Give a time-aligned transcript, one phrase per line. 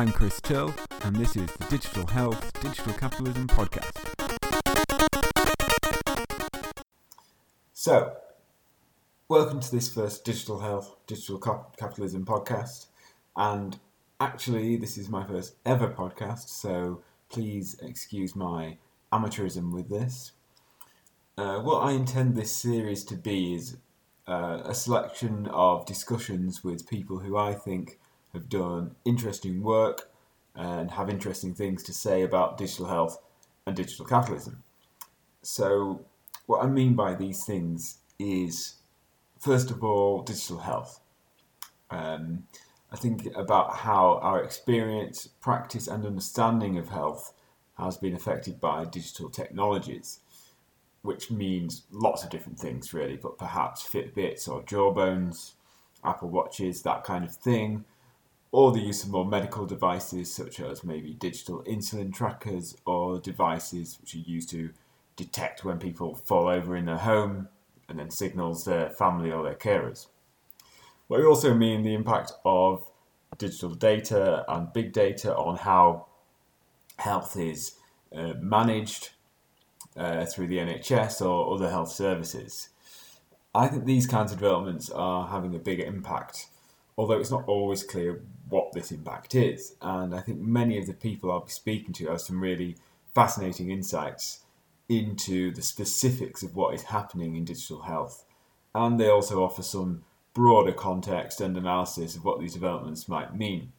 [0.00, 0.72] I'm Chris Till,
[1.02, 3.92] and this is the Digital Health, Digital Capitalism podcast.
[7.74, 8.16] So,
[9.28, 12.86] welcome to this first Digital Health, Digital Cap- Capitalism podcast.
[13.36, 13.78] And
[14.18, 18.78] actually, this is my first ever podcast, so please excuse my
[19.12, 20.32] amateurism with this.
[21.36, 23.76] Uh, what I intend this series to be is
[24.26, 27.99] uh, a selection of discussions with people who I think
[28.32, 30.10] have done interesting work
[30.54, 33.18] and have interesting things to say about digital health
[33.66, 34.62] and digital capitalism.
[35.42, 36.04] So,
[36.46, 38.74] what I mean by these things is,
[39.38, 41.00] first of all, digital health.
[41.90, 42.44] Um,
[42.92, 47.32] I think about how our experience, practice, and understanding of health
[47.78, 50.20] has been affected by digital technologies,
[51.02, 55.52] which means lots of different things, really, but perhaps Fitbits or Jawbones,
[56.04, 57.84] Apple Watches, that kind of thing,
[58.52, 63.98] or the use of more medical devices such as maybe digital insulin trackers or devices
[64.00, 64.70] which are used to
[65.16, 67.48] detect when people fall over in their home
[67.88, 70.06] and then signals their family or their carers.
[71.08, 72.84] But we also mean the impact of
[73.38, 76.06] digital data and big data on how
[76.98, 77.76] health is
[78.14, 79.10] uh, managed
[79.96, 82.68] uh, through the NHS or other health services.
[83.54, 86.46] I think these kinds of developments are having a bigger impact,
[86.96, 89.74] although it's not always clear what this impact is.
[89.80, 92.76] And I think many of the people I'll be speaking to have some really
[93.14, 94.40] fascinating insights
[94.88, 98.24] into the specifics of what is happening in digital health.
[98.74, 100.02] And they also offer some
[100.34, 103.72] broader context and analysis of what these developments might mean.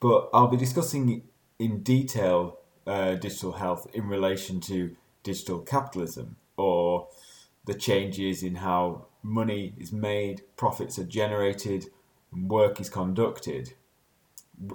[0.00, 1.22] But I'll be discussing
[1.58, 7.08] in detail uh, digital health in relation to digital capitalism or
[7.64, 11.86] the changes in how money is made, profits are generated,
[12.32, 13.74] work is conducted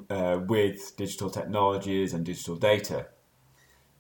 [0.09, 3.07] uh, with digital technologies and digital data.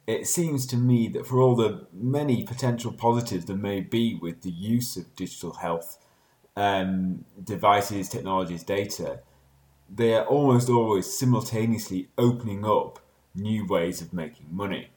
[0.05, 4.41] It seems to me that for all the many potential positives there may be with
[4.41, 5.97] the use of digital health
[6.55, 9.19] um, devices, technologies, data,
[9.93, 12.99] they are almost always simultaneously opening up
[13.35, 14.89] new ways of making money.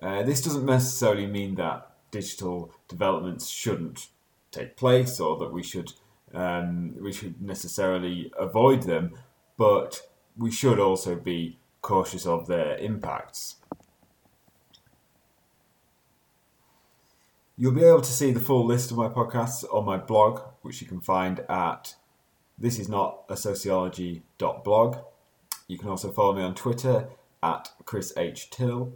[0.00, 4.08] Uh, this doesn't necessarily mean that digital developments shouldn't
[4.50, 5.92] take place or that we should
[6.34, 9.14] um, we should necessarily avoid them,
[9.56, 10.02] but
[10.36, 13.56] we should also be cautious of their impacts.
[17.56, 20.80] You'll be able to see the full list of my podcasts on my blog, which
[20.80, 21.96] you can find at
[22.60, 24.96] thisisnotasociology.blog.
[25.66, 27.08] You can also follow me on Twitter
[27.42, 28.50] at Chris H.
[28.50, 28.92] Till.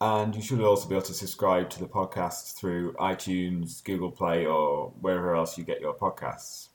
[0.00, 4.46] And you should also be able to subscribe to the podcast through iTunes, Google Play,
[4.46, 6.68] or wherever else you get your podcasts.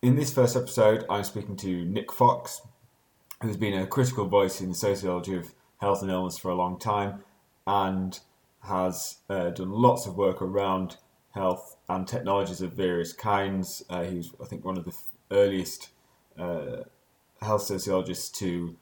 [0.00, 2.62] In this first episode, I'm speaking to Nick Fox,
[3.42, 6.78] who's been a critical voice in the sociology of health and illness for a long
[6.78, 7.24] time
[7.66, 8.18] and
[8.62, 10.96] has uh, done lots of work around
[11.32, 13.82] health and technologies of various kinds.
[13.90, 14.94] Uh, he was, I think, one of the
[15.30, 15.90] earliest
[16.38, 16.84] uh,
[17.42, 18.76] health sociologists to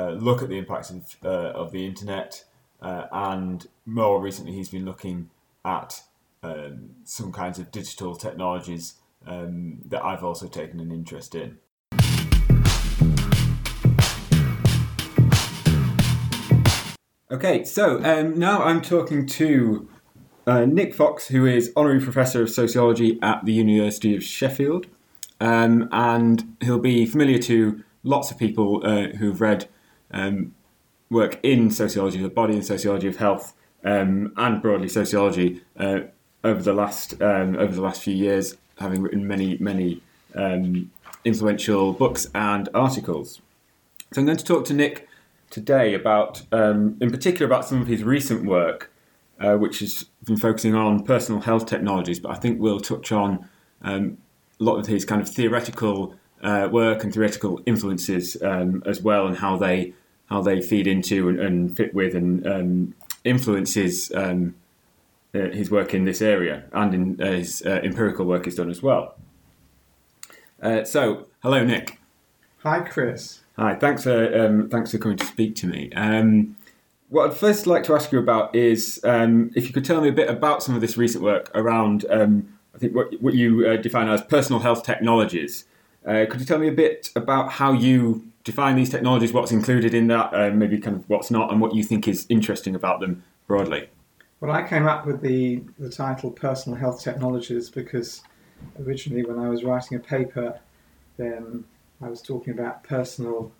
[0.00, 2.44] look at the impacts of, uh, of the internet,
[2.80, 5.30] uh, and more recently, he's been looking
[5.64, 6.02] at
[6.42, 8.94] um, some kinds of digital technologies
[9.26, 11.58] um, that I've also taken an interest in.
[17.30, 19.88] Okay, so um, now I'm talking to
[20.46, 24.86] uh, Nick Fox, who is Honorary Professor of Sociology at the University of Sheffield.
[25.40, 29.68] Um, and he'll be familiar to lots of people uh, who've read
[30.12, 30.54] um,
[31.10, 36.00] work in sociology of the body and sociology of health, um, and broadly sociology uh,
[36.44, 40.00] over the last um, over the last few years, having written many many
[40.34, 40.90] um,
[41.24, 43.40] influential books and articles.
[44.12, 45.08] So I'm going to talk to Nick
[45.50, 48.90] today about, um, in particular, about some of his recent work,
[49.40, 52.18] uh, which has been focusing on personal health technologies.
[52.20, 53.48] But I think we'll touch on
[53.82, 54.18] um,
[54.60, 59.26] a lot of his kind of theoretical uh, work and theoretical influences um, as well,
[59.26, 59.94] and how they
[60.32, 62.94] how they feed into and, and fit with and um,
[63.24, 64.54] influences um,
[65.34, 68.70] uh, his work in this area and in uh, his uh, empirical work is done
[68.70, 69.14] as well.
[70.60, 71.98] Uh, so, hello, Nick.
[72.58, 73.40] Hi, Chris.
[73.58, 75.90] Hi, thanks for um, thanks for coming to speak to me.
[75.94, 76.56] Um,
[77.10, 80.08] what I'd first like to ask you about is um, if you could tell me
[80.08, 83.68] a bit about some of this recent work around, um, I think what what you
[83.68, 85.66] uh, define as personal health technologies.
[86.06, 89.94] Uh, could you tell me a bit about how you define these technologies, what's included
[89.94, 93.00] in that, uh, maybe kind of what's not, and what you think is interesting about
[93.00, 93.88] them broadly?
[94.40, 98.22] Well, I came up with the, the title Personal Health Technologies because
[98.84, 100.58] originally, when I was writing a paper
[101.16, 101.64] then
[102.00, 103.52] I was talking about personal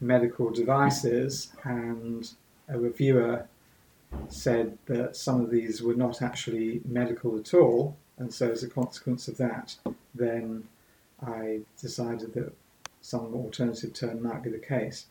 [0.00, 2.30] medical devices, and
[2.68, 3.46] a reviewer
[4.28, 8.68] said that some of these were not actually medical at all, and so as a
[8.68, 9.76] consequence of that,
[10.14, 10.64] then
[11.26, 12.52] I decided that
[13.06, 15.06] some alternative term might be the case.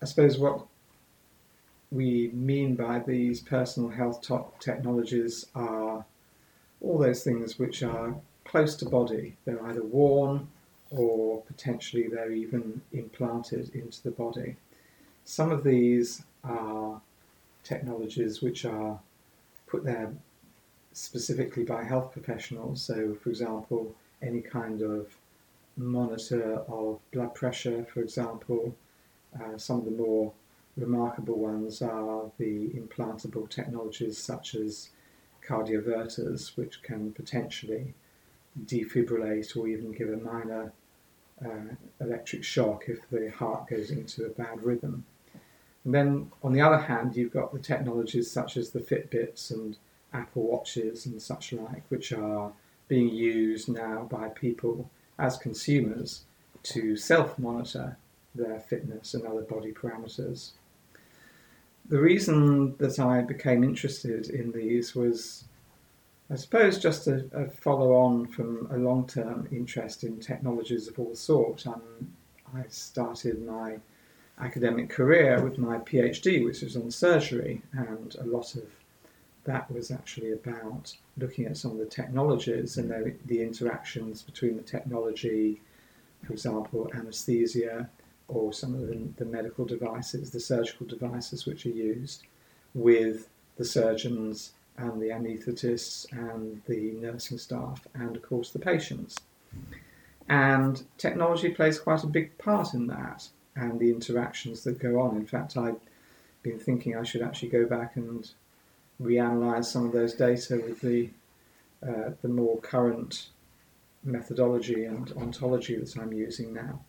[0.00, 0.64] I suppose what
[1.90, 6.04] we mean by these personal health top technologies are
[6.80, 8.14] all those things which are
[8.44, 9.36] close to body.
[9.44, 10.46] They're either worn
[10.90, 14.54] or potentially they're even implanted into the body.
[15.24, 17.00] Some of these are
[17.64, 19.00] technologies which are
[19.66, 20.12] put there
[20.92, 22.82] specifically by health professionals.
[22.82, 25.08] So, for example, any kind of
[25.76, 28.74] monitor of blood pressure, for example.
[29.34, 30.32] Uh, some of the more
[30.76, 34.90] remarkable ones are the implantable technologies such as
[35.46, 37.94] cardioverters, which can potentially
[38.66, 40.72] defibrillate or even give a minor
[41.44, 45.04] uh, electric shock if the heart goes into a bad rhythm.
[45.84, 49.76] And then, on the other hand, you've got the technologies such as the Fitbits and
[50.12, 52.52] Apple Watches and such like, which are
[52.88, 56.24] being used now by people as consumers
[56.64, 57.96] to self monitor
[58.34, 60.52] their fitness and other body parameters.
[61.86, 65.44] The reason that I became interested in these was,
[66.30, 70.98] I suppose, just a, a follow on from a long term interest in technologies of
[70.98, 71.66] all sorts.
[71.66, 71.82] Um,
[72.54, 73.78] I started my
[74.40, 78.64] academic career with my PhD, which was on surgery, and a lot of
[79.44, 83.04] that was actually about looking at some of the technologies and mm.
[83.04, 85.60] the, the interactions between the technology,
[86.24, 87.88] for example, anesthesia,
[88.28, 92.22] or some of the, the, medical devices, the surgical devices which are used,
[92.72, 99.16] with the surgeons and the anaesthetists and the nursing staff, and of course the patients.
[100.28, 105.16] And technology plays quite a big part in that and the interactions that go on.
[105.16, 105.78] In fact, I've
[106.42, 108.28] been thinking I should actually go back and
[109.00, 111.10] reanalyze some of those data with the
[111.86, 113.28] uh, the more current
[114.02, 116.80] methodology and ontology that I'm using now.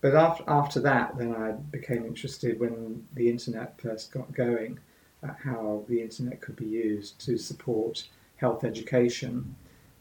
[0.00, 4.78] But after, after that, then I became interested when the internet first got going
[5.22, 8.06] at how the internet could be used to support
[8.36, 9.56] health education,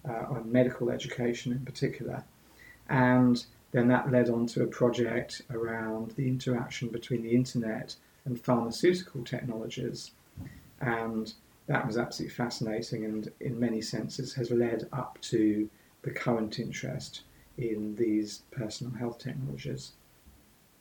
[0.08, 2.24] uh, or medical education in particular.
[2.90, 8.40] And then that led on to a project around the interaction between the internet and
[8.40, 10.12] pharmaceutical technologies.
[10.82, 11.34] And
[11.68, 15.70] that was absolutely fascinating and in many senses has led up to
[16.04, 17.22] the current interest
[17.58, 19.94] in these personal health technologies.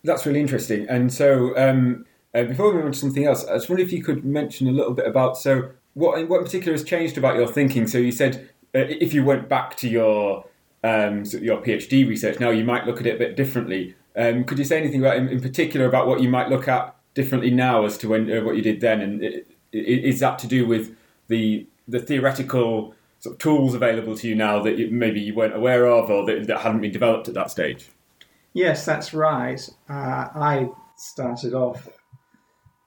[0.02, 0.86] That's really interesting.
[0.88, 2.04] And so, um,
[2.34, 4.68] uh, before we move on to something else, I just wonder if you could mention
[4.68, 7.86] a little bit about so what what in particular has changed about your thinking.
[7.86, 10.44] So you said uh, if you went back to your
[10.82, 13.94] um, so your PhD research now, you might look at it a bit differently.
[14.16, 16.94] Um, could you say anything about in, in, particular about what you might look at
[17.14, 20.46] differently now as to when uh, what you did then, and it, is that to
[20.46, 20.96] do with
[21.28, 25.54] the the theoretical sort of tools available to you now that you, maybe you weren't
[25.54, 27.88] aware of or that, that hadn't been developed at that stage?
[28.52, 29.68] Yes, that's right.
[29.88, 31.88] Uh, I started off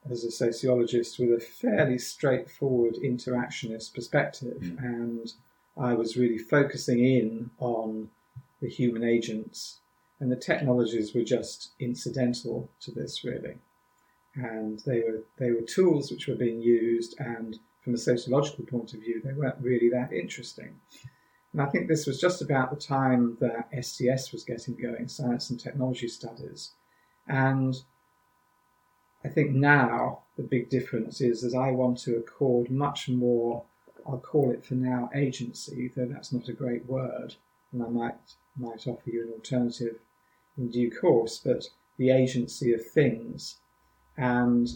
[0.09, 4.79] as a sociologist with a fairly straightforward interactionist perspective, mm.
[4.79, 5.33] and
[5.75, 8.09] I was really focusing in on
[8.61, 9.79] the human agents,
[10.19, 13.57] and the technologies were just incidental to this, really
[14.37, 18.93] and they were they were tools which were being used, and from a sociological point
[18.93, 20.79] of view, they weren't really that interesting.
[21.53, 25.49] And I think this was just about the time that STS was getting going, Science
[25.49, 26.73] and Technology Studies,
[27.27, 27.81] and
[29.25, 33.63] I think now the big difference is that I want to accord much more.
[34.07, 37.35] I'll call it for now agency, though that's not a great word,
[37.71, 39.99] and I might might offer you an alternative
[40.57, 41.39] in due course.
[41.43, 41.65] But
[41.97, 43.57] the agency of things
[44.17, 44.67] and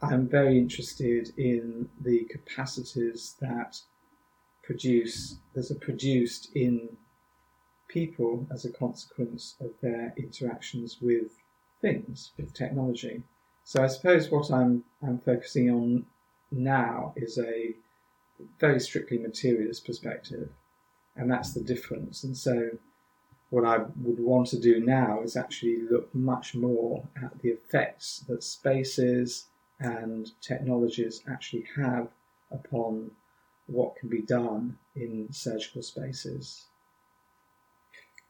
[0.00, 3.80] I'm very interested in the capacities that
[4.62, 6.96] produce that are produced in
[7.88, 11.32] people as a consequence of their interactions with
[11.80, 13.22] things, with technology.
[13.64, 16.06] So I suppose what I'm I'm focusing on
[16.50, 17.74] now is a
[18.58, 20.50] very strictly materialist perspective,
[21.16, 22.24] and that's the difference.
[22.24, 22.70] And so
[23.50, 28.24] what I would want to do now is actually look much more at the effects
[28.28, 29.46] that spaces
[29.78, 32.08] and technologies actually have
[32.50, 33.10] upon
[33.66, 36.66] what can be done in surgical spaces.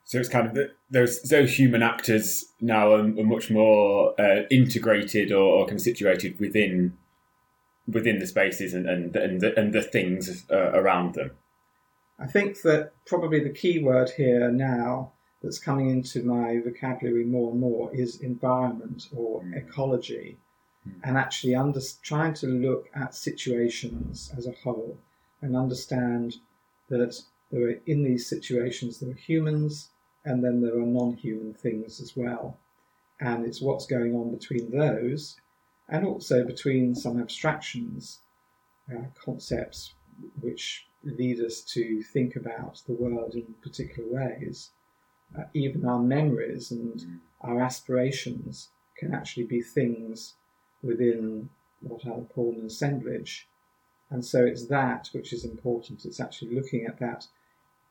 [0.05, 5.33] So it's kind of those those human actors now are, are much more uh, integrated
[5.33, 6.99] or, or kind of situated within
[7.89, 11.31] within the spaces and and and the, and the things uh, around them.
[12.19, 17.51] I think that probably the key word here now that's coming into my vocabulary more
[17.51, 19.57] and more is environment or Mm.
[19.57, 20.39] ecology,
[20.87, 21.01] Mm.
[21.03, 24.97] and actually under, trying to look at situations as a whole
[25.43, 26.37] and understand
[26.89, 27.15] that
[27.51, 29.91] there are in these situations there are humans
[30.25, 32.59] and then there are non-human things as well,
[33.21, 35.39] and it's what's going on between those,
[35.89, 38.21] and also between some abstractions,
[38.91, 39.95] uh, concepts
[40.41, 44.71] which lead us to think about the world in particular ways.
[45.37, 47.21] Uh, even our memories and Mm.
[47.41, 50.35] our aspirations can actually be things
[50.83, 51.49] within
[51.81, 53.49] what I'll call an assemblage.
[54.11, 56.05] And so it's that which is important.
[56.05, 57.27] It's actually looking at that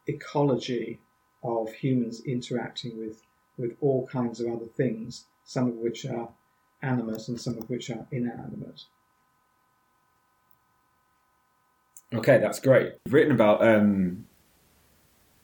[0.08, 1.00] ecology
[1.44, 3.24] of humans interacting with,
[3.58, 6.30] with all kinds of other things, some of which are
[6.82, 8.86] animate and some of which are inanimate.
[12.14, 12.94] Okay, that's great.
[13.06, 14.26] You've written about um,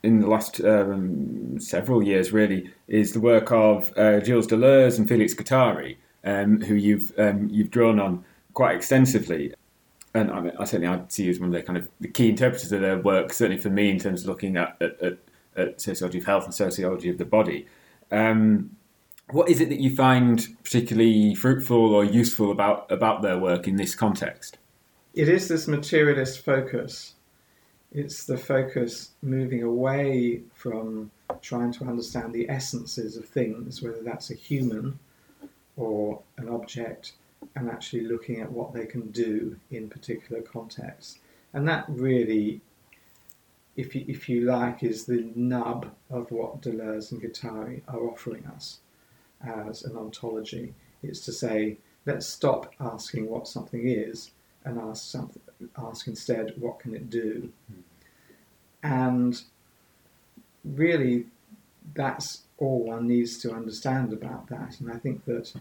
[0.03, 5.07] in the last um, several years, really, is the work of uh, Gilles Deleuze and
[5.07, 8.23] Felix Guattari, um, who you've um, you've drawn on
[8.53, 9.53] quite extensively.
[10.13, 12.07] And I, mean, I certainly I see you as one of the kind of the
[12.07, 13.33] key interpreters of their work.
[13.33, 15.17] Certainly for me, in terms of looking at, at, at,
[15.55, 17.67] at sociology of health and sociology of the body.
[18.11, 18.71] Um,
[19.31, 23.75] what is it that you find particularly fruitful or useful about about their work in
[23.75, 24.57] this context?
[25.19, 27.15] It is this materialist focus.
[27.91, 31.11] It's the focus moving away from
[31.41, 34.97] trying to understand the essences of things, whether that's a human
[35.75, 37.15] or an object,
[37.57, 41.19] and actually looking at what they can do in particular contexts.
[41.51, 42.61] And that really,
[43.75, 48.45] if you, if you like, is the nub of what Deleuze and Guattari are offering
[48.45, 48.79] us
[49.45, 50.73] as an ontology.
[51.03, 54.31] It's to say, let's stop asking what something is
[54.69, 55.41] and ask something,
[55.77, 57.51] ask instead what can it do.
[57.67, 57.81] Hmm.
[58.81, 59.41] And
[60.63, 61.25] really,
[61.93, 64.79] that's all one needs to understand about that.
[64.79, 65.53] And I think that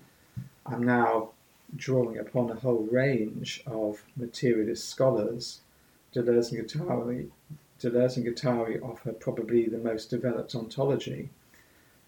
[0.67, 1.31] I'm now
[1.77, 5.61] drawing upon a whole range of materialist scholars.
[6.15, 7.29] Deleuze and Guattari,
[7.81, 11.29] Deleuze and Guattari offer probably the most developed ontology,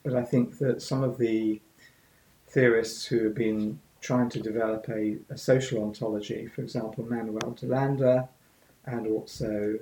[0.02, 1.61] but I think that some of the
[2.49, 8.28] theorists who have been trying to develop a, a social ontology, for example, Manuel Delanda,
[8.87, 9.78] and also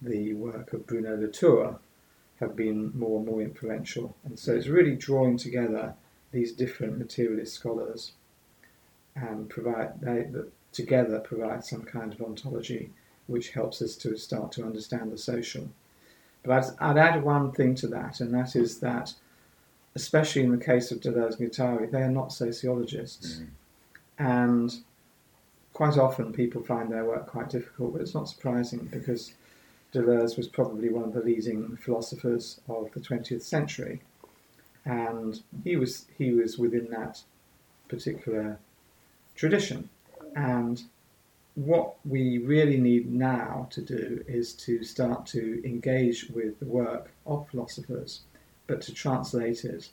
[0.00, 1.78] the work of Bruno Latour,
[2.40, 4.14] have been more and more influential.
[4.24, 5.94] And so it's really drawing together
[6.32, 8.12] these different materialist scholars
[9.14, 12.90] and provide they that together provide some kind of ontology
[13.26, 15.68] which helps us to start to understand the social.
[16.42, 19.14] But I'd, I'd add one thing to that, and that is that,
[19.94, 24.24] especially in the case of Deleuze and Guattari, they are not sociologists, mm-hmm.
[24.26, 24.74] and
[25.72, 27.92] quite often people find their work quite difficult.
[27.92, 29.34] But it's not surprising because
[29.92, 34.00] Deleuze was probably one of the leading philosophers of the 20th century,
[34.84, 37.22] and he was he was within that
[37.88, 38.58] particular
[39.34, 39.88] tradition.
[40.34, 40.82] And
[41.54, 47.10] what we really need now to do is to start to engage with the work
[47.26, 48.22] of philosophers,
[48.72, 49.90] but to translate it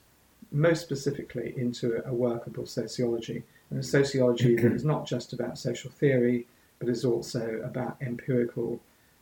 [0.53, 3.43] most specifically into a workable sociology.
[3.69, 6.47] And a sociology that is not just about social theory,
[6.79, 8.79] but is also about empirical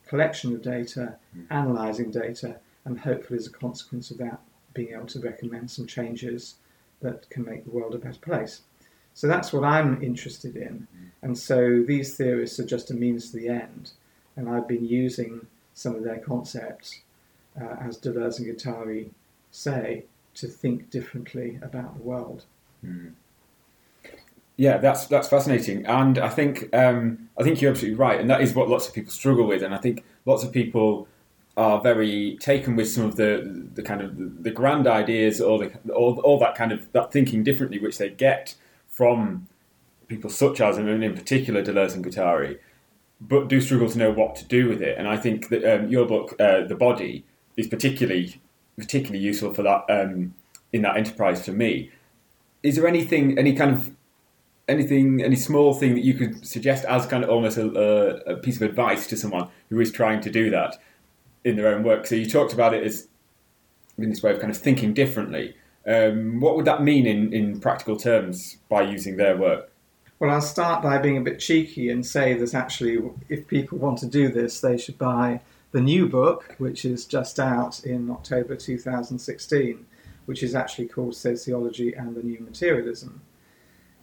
[0.07, 1.15] collection of data,
[1.49, 4.39] analysing data, and hopefully as a consequence of that,
[4.75, 6.57] being able to recommend some changes
[7.01, 8.61] that can make the world a better place.
[9.15, 10.87] So that's what I'm interested in.
[11.23, 13.93] And so these theorists are just a means to the end.
[14.35, 17.01] And I've been using some of their concepts,
[17.59, 19.09] uh, as Deleuze and Guattari
[19.51, 22.45] say, to think differently about the world.
[24.55, 28.41] Yeah, that's that's fascinating, and I think um, I think you're absolutely right, and that
[28.41, 31.07] is what lots of people struggle with, and I think lots of people
[31.55, 35.93] are very taken with some of the the kind of the grand ideas or the
[35.93, 38.55] all, all that kind of that thinking differently, which they get
[38.87, 39.47] from
[40.07, 42.57] people such as, and in particular Deleuze and Guattari,
[43.21, 44.97] but do struggle to know what to do with it.
[44.97, 47.25] And I think that um, your book, uh, The Body,
[47.57, 48.41] is particularly
[48.77, 50.33] particularly useful for that um,
[50.71, 51.91] in that enterprise for me.
[52.63, 53.91] Is there anything, any kind of
[54.67, 57.67] anything, any small thing that you could suggest as kind of almost a,
[58.29, 60.77] a, piece of advice to someone who is trying to do that
[61.43, 62.05] in their own work?
[62.05, 63.07] So you talked about it as
[63.97, 65.55] in this way of kind of thinking differently.
[65.87, 69.71] Um, what would that mean in, in practical terms by using their work?
[70.19, 73.99] Well, I'll start by being a bit cheeky and say that actually, if people want
[73.99, 78.55] to do this, they should buy the new book, which is just out in October
[78.55, 79.85] 2016,
[80.25, 83.21] which is actually called Sociology and the New Materialism.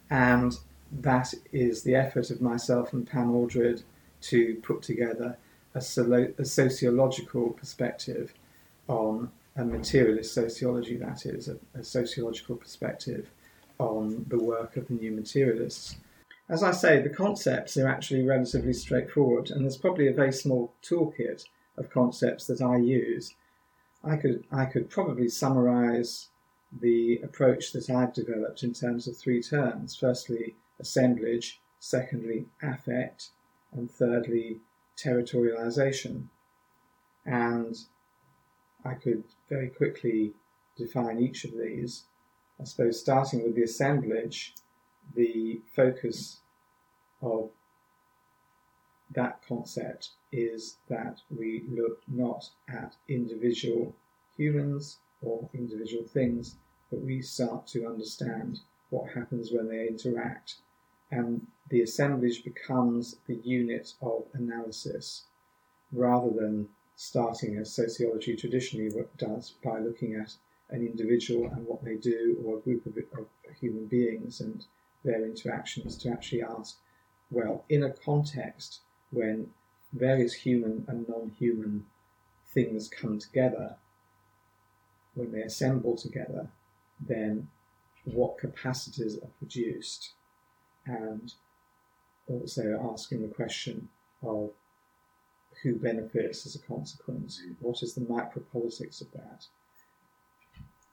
[0.09, 0.57] And
[0.91, 3.81] that is the effort of myself and Pam Alldred
[4.21, 5.37] to put together
[5.73, 8.33] a, solo- a sociological perspective
[8.87, 13.29] on a materialist sociology, that is, a, a sociological perspective
[13.79, 15.95] on the work of the new materialists.
[16.47, 20.73] As I say, the concepts are actually relatively straightforward, and there's probably a very small
[20.83, 21.45] toolkit
[21.77, 23.35] of concepts that I use.
[24.03, 26.29] I could I could probably summarize
[26.71, 29.95] the approach that I've developed in terms of three terms.
[29.95, 33.29] Firstly, assemblage, secondly, affect,
[33.71, 34.59] and thirdly,
[34.97, 36.25] territorialization.
[37.25, 37.75] And
[38.83, 40.33] I could very quickly
[40.77, 42.05] define each of these.
[42.59, 44.53] I suppose starting with the assemblage,
[45.15, 46.41] the focus
[47.21, 47.49] of
[49.11, 53.95] that concept is that we look not at individual
[54.35, 56.55] humans or individual things,
[56.91, 60.55] but we start to understand what happens when they interact.
[61.09, 65.23] And the assemblage becomes the unit of analysis
[65.91, 70.33] rather than starting as sociology traditionally does by looking at
[70.69, 73.27] an individual and what they do or a group of, of
[73.59, 74.65] human beings and
[75.03, 76.77] their interactions to actually ask,
[77.29, 79.49] well, in a context when
[79.95, 81.85] various human and non human
[82.53, 83.75] things come together,
[85.13, 86.47] when they assemble together,
[86.99, 87.47] then
[88.03, 90.11] what capacities are produced?
[90.85, 91.33] And
[92.27, 93.89] also asking the question
[94.21, 94.51] of
[95.63, 99.47] who benefits as a consequence, what is the micropolitics of that?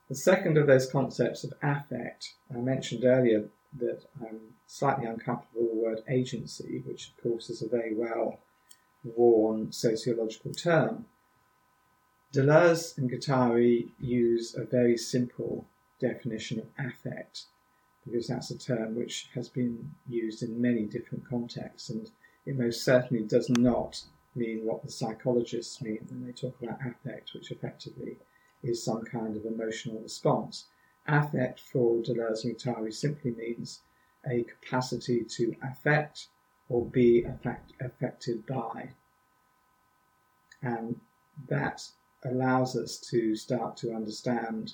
[0.08, 3.44] The second of those concepts of affect, I mentioned earlier
[3.78, 8.38] that I'm slightly uncomfortable with the word agency, which of course is a very well
[9.04, 11.06] worn sociological term.
[12.32, 15.66] Deleuze and Guattari use a very simple
[16.00, 17.44] definition of affect
[18.04, 22.10] because that's a term which has been used in many different contexts and
[22.46, 24.02] it most certainly does not
[24.34, 28.16] mean what the psychologists mean when they talk about affect, which effectively
[28.62, 30.66] is some kind of emotional response.
[31.06, 33.80] Affect for Deleuze and Guattari simply means
[34.26, 36.28] a capacity to affect
[36.72, 38.88] or be affect, affected by.
[40.62, 40.98] And
[41.48, 41.86] that
[42.24, 44.72] allows us to start to understand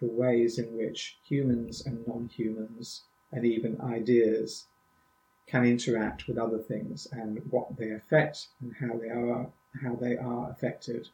[0.00, 4.66] the ways in which humans and non humans and even ideas
[5.46, 9.46] can interact with other things and what they affect and how they are
[9.82, 11.08] how they are affected.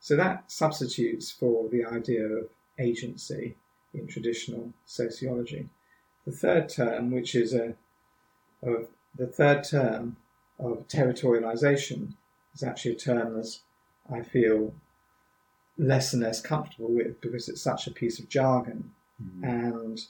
[0.00, 3.54] So that substitutes for the idea of agency
[3.92, 5.68] in traditional sociology.
[6.24, 7.76] The third term, which is a
[8.64, 10.16] of the third term
[10.58, 12.14] of territorialization,
[12.54, 13.58] is actually a term that
[14.12, 14.74] I feel
[15.76, 18.92] less and less comfortable with because it's such a piece of jargon.
[19.22, 19.44] Mm-hmm.
[19.44, 20.00] And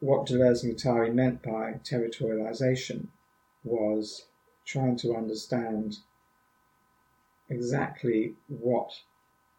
[0.00, 3.08] what Deleuze and Guattari meant by territorialization
[3.64, 4.26] was
[4.64, 5.98] trying to understand
[7.48, 8.92] exactly what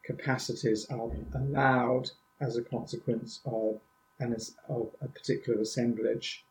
[0.04, 3.80] capacities are allowed as a consequence of
[4.20, 4.36] an,
[4.70, 6.46] of a particular assemblage,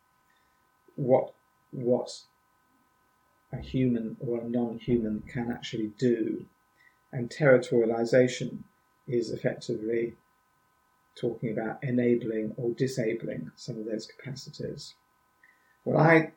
[0.97, 1.33] what
[1.71, 2.23] what
[3.53, 6.45] a human or a non-human can actually do,
[7.13, 8.59] and territorialization
[9.07, 10.15] is effectively
[11.15, 14.95] talking about enabling or disabling some of those capacities.
[15.85, 16.33] Well, I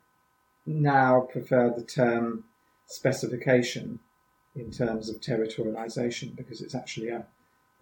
[0.65, 2.45] now prefer the term
[2.85, 3.99] specification
[4.55, 7.25] in terms of territorialization because it's actually a,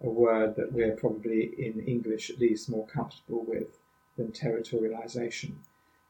[0.02, 3.78] a word that we're probably in English at least more comfortable with
[4.16, 5.52] than territorialization.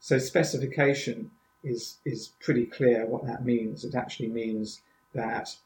[0.01, 1.31] So specification
[1.63, 3.85] is is pretty clear what that means.
[3.85, 4.81] It actually means
[5.13, 5.57] that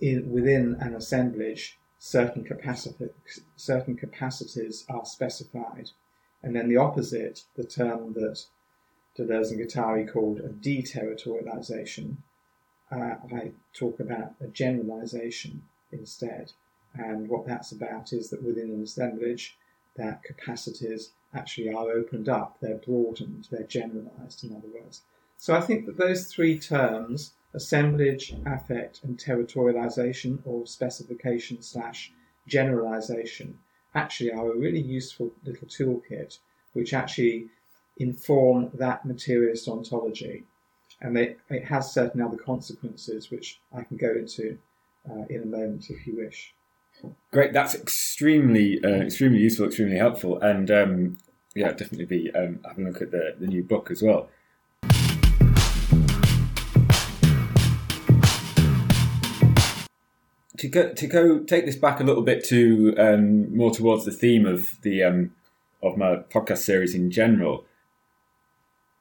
[0.00, 3.10] in, within an assemblage, certain capacity,
[3.56, 5.90] certain capacities are specified,
[6.42, 8.46] and then the opposite, the term that
[9.16, 12.16] Deleuze and Guattari called a deterritorialization,
[12.90, 16.52] uh, I talk about a generalization instead.
[16.94, 19.56] And what that's about is that within an assemblage,
[19.96, 25.02] that capacities actually are opened up, they're broadened, they're generalized, in other words.
[25.36, 32.12] So I think that those three terms, assemblage, affect, and territorialization, or specification slash
[32.46, 33.58] generalization,
[33.94, 36.38] actually are a really useful little toolkit
[36.72, 37.48] which actually
[37.98, 40.44] inform that materialist ontology
[41.00, 44.58] and they, it has certain other consequences which I can go into
[45.08, 46.54] uh, in a moment if you wish.
[47.30, 51.18] Great, that's extremely uh, extremely useful, extremely helpful, and um,
[51.54, 54.28] yeah, definitely be um, having a look at the, the new book as well.
[60.58, 64.12] To go to go take this back a little bit to um, more towards the
[64.12, 65.34] theme of the um,
[65.82, 67.64] of my podcast series in general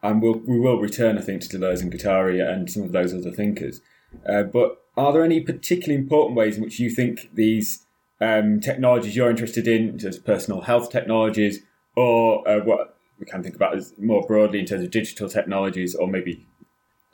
[0.03, 3.13] and we'll, we will return, I think, to Deleuze and Guattari and some of those
[3.13, 3.79] other thinkers.
[4.27, 7.85] Uh, but are there any particularly important ways in which you think these
[8.21, 11.59] um, technologies you're interested in, just personal health technologies,
[11.95, 15.95] or uh, what we can think about as more broadly in terms of digital technologies,
[15.95, 16.45] or maybe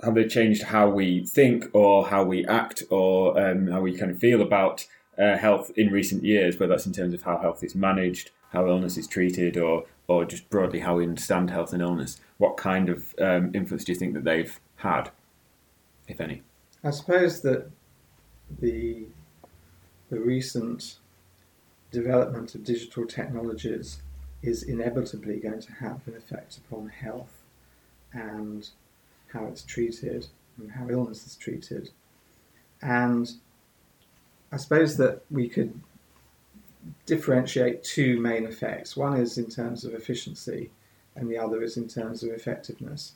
[0.03, 4.11] have they changed how we think or how we act or um, how we kind
[4.11, 4.85] of feel about
[5.17, 8.67] uh, health in recent years, whether that's in terms of how health is managed, how
[8.67, 12.19] illness is treated, or or just broadly how we understand health and illness.
[12.37, 15.11] What kind of um, influence do you think that they've had,
[16.07, 16.41] if any?
[16.83, 17.69] I suppose that
[18.59, 19.05] the
[20.09, 20.97] the recent
[21.91, 24.01] development of digital technologies
[24.41, 27.43] is inevitably going to have an effect upon health
[28.13, 28.69] and
[29.33, 31.91] how it's treated and how illness is treated.
[32.81, 33.31] And
[34.51, 35.79] I suppose that we could
[37.05, 38.95] differentiate two main effects.
[38.95, 40.71] One is in terms of efficiency,
[41.15, 43.13] and the other is in terms of effectiveness.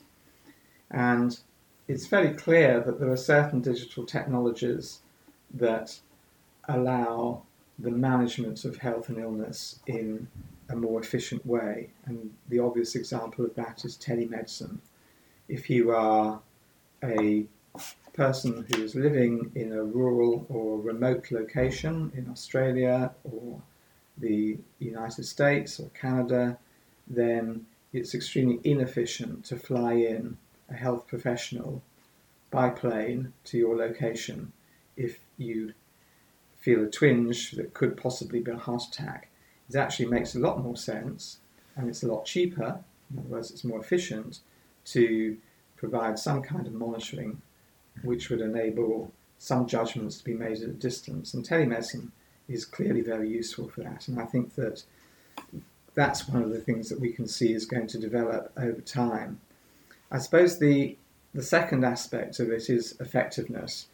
[0.90, 1.38] And
[1.86, 5.00] it's fairly clear that there are certain digital technologies
[5.52, 5.98] that
[6.68, 7.42] allow
[7.78, 10.28] the management of health and illness in
[10.68, 11.90] a more efficient way.
[12.06, 14.78] And the obvious example of that is telemedicine.
[15.48, 16.40] If you are
[17.02, 17.44] a
[18.14, 23.60] person who is living in a rural or remote location in Australia or
[24.16, 26.56] the United States or Canada,
[27.08, 31.82] then it's extremely inefficient to fly in a health professional
[32.50, 34.52] by plane to your location
[34.96, 35.74] if you
[36.56, 39.28] feel a twinge that could possibly be a heart attack.
[39.68, 41.38] It actually makes a lot more sense
[41.76, 44.40] and it's a lot cheaper, in other words, it's more efficient
[44.86, 45.36] to
[45.76, 47.42] provide some kind of monitoring
[48.02, 51.34] which would enable some judgments to be made at a distance.
[51.34, 52.10] And telemedicine
[52.48, 54.08] is clearly very useful for that.
[54.08, 54.84] And I think that
[55.94, 59.40] that's one of the things that we can see is going to develop over time.
[60.10, 60.96] I suppose the
[61.34, 63.88] the second aspect of it is effectiveness.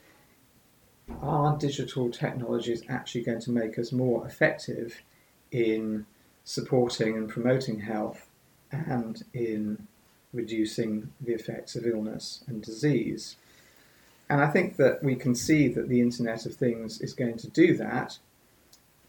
[1.23, 5.01] Are digital technologies actually going to make us more effective
[5.51, 6.05] in
[6.45, 8.29] supporting and promoting health
[8.71, 9.87] and in
[10.33, 13.37] reducing the effects of illness and disease?
[14.29, 17.49] And I think that we can see that the Internet of Things is going to
[17.49, 18.19] do that,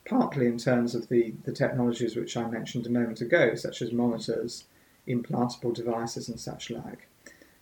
[0.06, 3.92] partly in terms of the, the technologies which I mentioned a moment ago, such as
[3.92, 4.64] monitors,
[5.08, 7.08] implantable devices, and such like.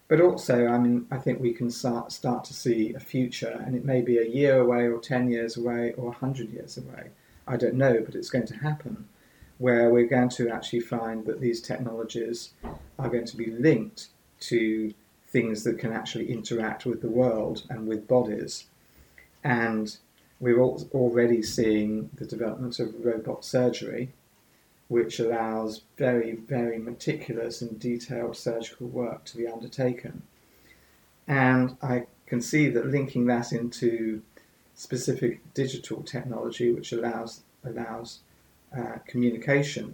[0.08, 3.76] But also, I mean, I think we can start, start to see a future, and
[3.76, 7.12] it may be a year away, or 10 years away, or 100 years away.
[7.48, 9.08] I don't know, but it's going to happen,
[9.60, 12.52] where we're going to actually find that these technologies
[12.98, 14.08] are going to be linked
[14.42, 14.94] to
[15.28, 18.66] things that can actually interact with the world and with bodies.
[19.44, 19.96] And
[20.40, 24.12] we're already seeing the development of robot surgery,
[24.90, 30.24] which allows very, very meticulous and detailed surgical work to be undertaken.
[31.28, 34.22] And I can see that linking that into
[34.76, 38.20] specific digital technology, which allows allows
[38.76, 39.94] uh, communication,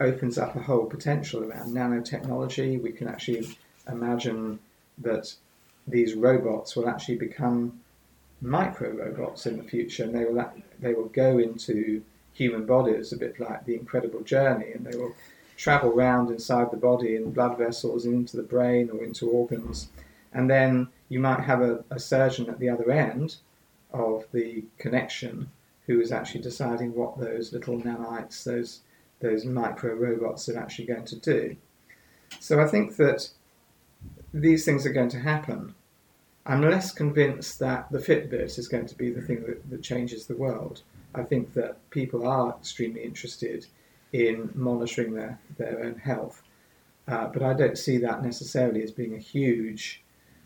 [0.00, 2.82] opens up a whole potential around nanotechnology.
[2.82, 3.56] We can actually
[3.88, 4.58] imagine
[4.98, 5.32] that
[5.86, 7.80] these robots will actually become
[8.40, 12.02] micro robots in the future, and they will they will go into
[12.32, 15.14] human bodies a bit like the Incredible Journey, and they will
[15.56, 19.88] travel round inside the body in blood vessels into the brain or into organs,
[20.32, 23.36] and then you might have a, a surgeon at the other end
[23.92, 25.50] of the connection
[25.86, 28.80] who is actually deciding what those little nanites, those
[29.20, 31.56] those micro robots are actually going to do.
[32.40, 33.30] So I think that
[34.34, 35.74] these things are going to happen.
[36.44, 40.26] I'm less convinced that the Fitbit is going to be the thing that, that changes
[40.26, 40.82] the world.
[41.14, 43.66] I think that people are extremely interested
[44.12, 46.42] in monitoring their, their own health.
[47.08, 50.02] Uh, but I don't see that necessarily as being a huge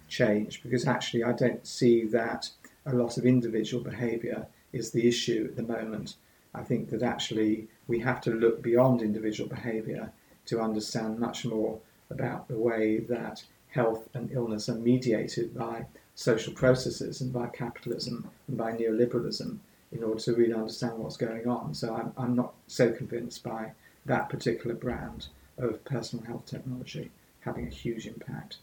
[0.09, 2.51] change because actually I don't see that
[2.87, 6.17] a lot of individual behaviour is the issue at the moment.
[6.55, 10.13] I think that actually we have to look beyond individual behaviour
[10.47, 11.79] to understand much more
[12.11, 18.31] about the way that health and illness are mediated by social processes and by capitalism
[18.49, 19.59] and by neoliberalism
[19.93, 21.75] in order to really understand what's going on.
[21.75, 23.73] So I'm, I'm not so convinced by
[24.05, 28.59] that particular brand of personal health technology having a huge impact.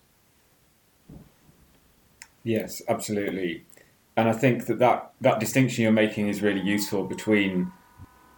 [2.44, 3.64] Yes, absolutely.
[4.16, 7.72] And I think that, that that distinction you're making is really useful between,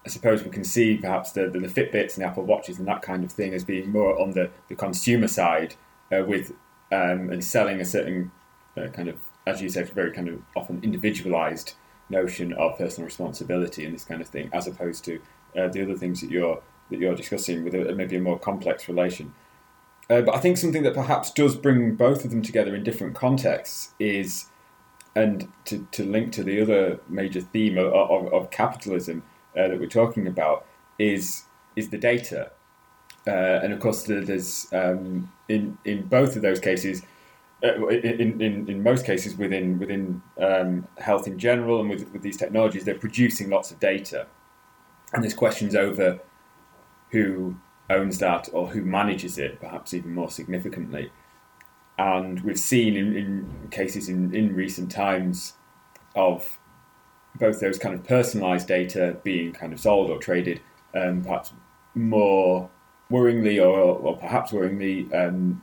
[0.06, 2.88] I suppose we can see perhaps the, the, the Fitbits and the Apple Watches and
[2.88, 5.76] that kind of thing as being more on the, the consumer side
[6.12, 6.52] uh, with
[6.92, 8.32] um, and selling a certain
[8.78, 9.18] uh, kind of,
[9.48, 11.74] as you say, very kind of often individualized
[12.10, 15.20] notion of personal responsibility and this kind of thing, as opposed to
[15.58, 18.88] uh, the other things that you're that you're discussing with a, maybe a more complex
[18.88, 19.34] relation.
[20.10, 23.16] Uh, but I think something that perhaps does bring both of them together in different
[23.16, 24.52] contexts is
[25.16, 29.24] and to, to link to the other major theme of, of, of capitalism
[29.58, 30.66] uh, that we're talking about
[31.00, 32.52] is is the data,
[33.28, 37.02] uh, and of course there's um, in in both of those cases.
[37.66, 42.22] Uh, in, in, in most cases, within within um, health in general, and with, with
[42.22, 44.28] these technologies, they're producing lots of data,
[45.14, 46.20] and there's questions over
[47.12, 47.56] who
[47.90, 51.12] owns that or who manages it, perhaps even more significantly.
[51.98, 55.54] And we've seen in, in cases in, in recent times
[56.16, 56.60] of
[57.40, 60.62] both those kind of personalized data being kind of sold or traded,
[60.94, 61.54] um, perhaps
[61.94, 62.70] more
[63.12, 65.62] worryingly or, or perhaps worryingly, um,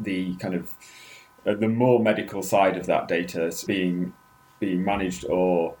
[0.00, 0.72] the kind of
[1.44, 4.12] the more medical side of that data being
[4.60, 5.76] being managed or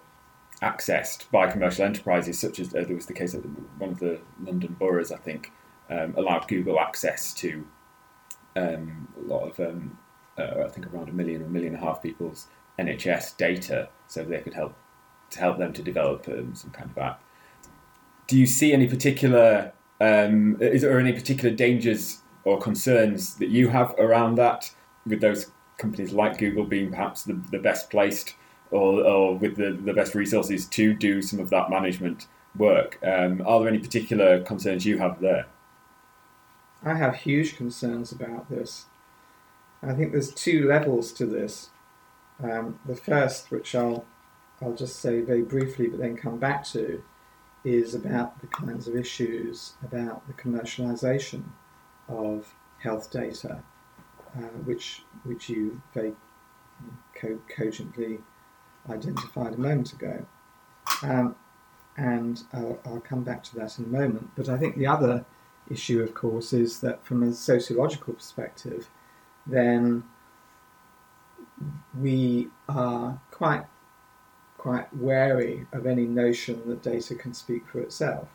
[0.62, 3.44] accessed by commercial enterprises, such as uh, there was the case of
[3.78, 5.52] one of the London boroughs, I think,
[5.90, 7.66] um, allowed Google access to
[8.56, 9.98] um, a lot of, um,
[10.36, 13.88] uh, I think, around a million or a million and a half people's NHS data,
[14.06, 14.74] so they could help
[15.30, 17.22] to help them to develop um, some kind of app.
[18.26, 19.72] Do you see any particular?
[20.00, 24.70] Um, is there any particular dangers or concerns that you have around that
[25.06, 28.34] with those companies like Google being perhaps the, the best placed
[28.70, 32.98] or, or with the, the best resources to do some of that management work?
[33.02, 35.46] Um, are there any particular concerns you have there?
[36.84, 38.86] I have huge concerns about this.
[39.82, 41.70] I think there's two levels to this.
[42.42, 44.04] Um, the first, which I'll
[44.60, 47.02] I'll just say very briefly, but then come back to,
[47.64, 51.44] is about the kinds of issues about the commercialization
[52.08, 53.62] of health data,
[54.38, 56.14] uh, which which you very
[57.14, 58.20] co- cogently
[58.88, 60.24] identified a moment ago.
[61.02, 61.34] Um,
[61.96, 64.30] and I'll, I'll come back to that in a moment.
[64.36, 65.24] But I think the other
[65.68, 68.88] issue, of course, is that from a sociological perspective,
[69.46, 70.04] then
[72.00, 73.64] we are quite
[74.56, 78.28] quite wary of any notion that data can speak for itself.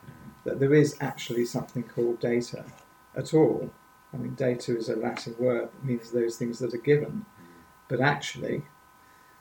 [0.45, 2.65] That there is actually something called data
[3.15, 3.71] at all.
[4.13, 7.25] I mean, data is a Latin word that means those things that are given.
[7.87, 8.63] But actually,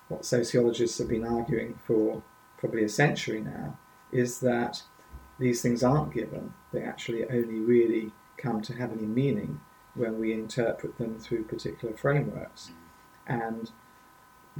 [0.08, 2.22] what sociologists have been arguing for
[2.58, 3.78] probably a century now
[4.10, 4.82] is that
[5.38, 6.54] these things aren't given.
[6.72, 9.60] They actually only really come to have any meaning
[9.94, 12.70] when we interpret them through particular frameworks.
[13.26, 13.70] And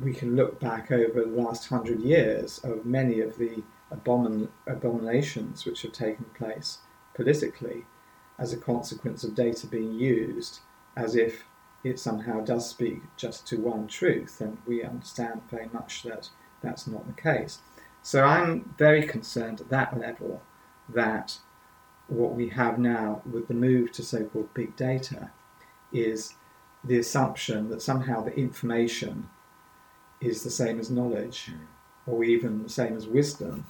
[0.00, 5.64] we can look back over the last hundred years of many of the abomin- abominations
[5.64, 6.78] which have taken place
[7.14, 7.84] politically
[8.38, 10.60] as a consequence of data being used
[10.96, 11.44] as if
[11.84, 16.28] it somehow does speak just to one truth, and we understand very much that
[16.60, 17.58] that's not the case.
[18.02, 20.42] So I'm very concerned at that level
[20.88, 21.38] that
[22.08, 25.30] what we have now with the move to so called big data
[25.92, 26.34] is
[26.84, 29.28] the assumption that somehow the information
[30.20, 31.50] is the same as knowledge
[32.06, 33.66] or even the same as wisdom.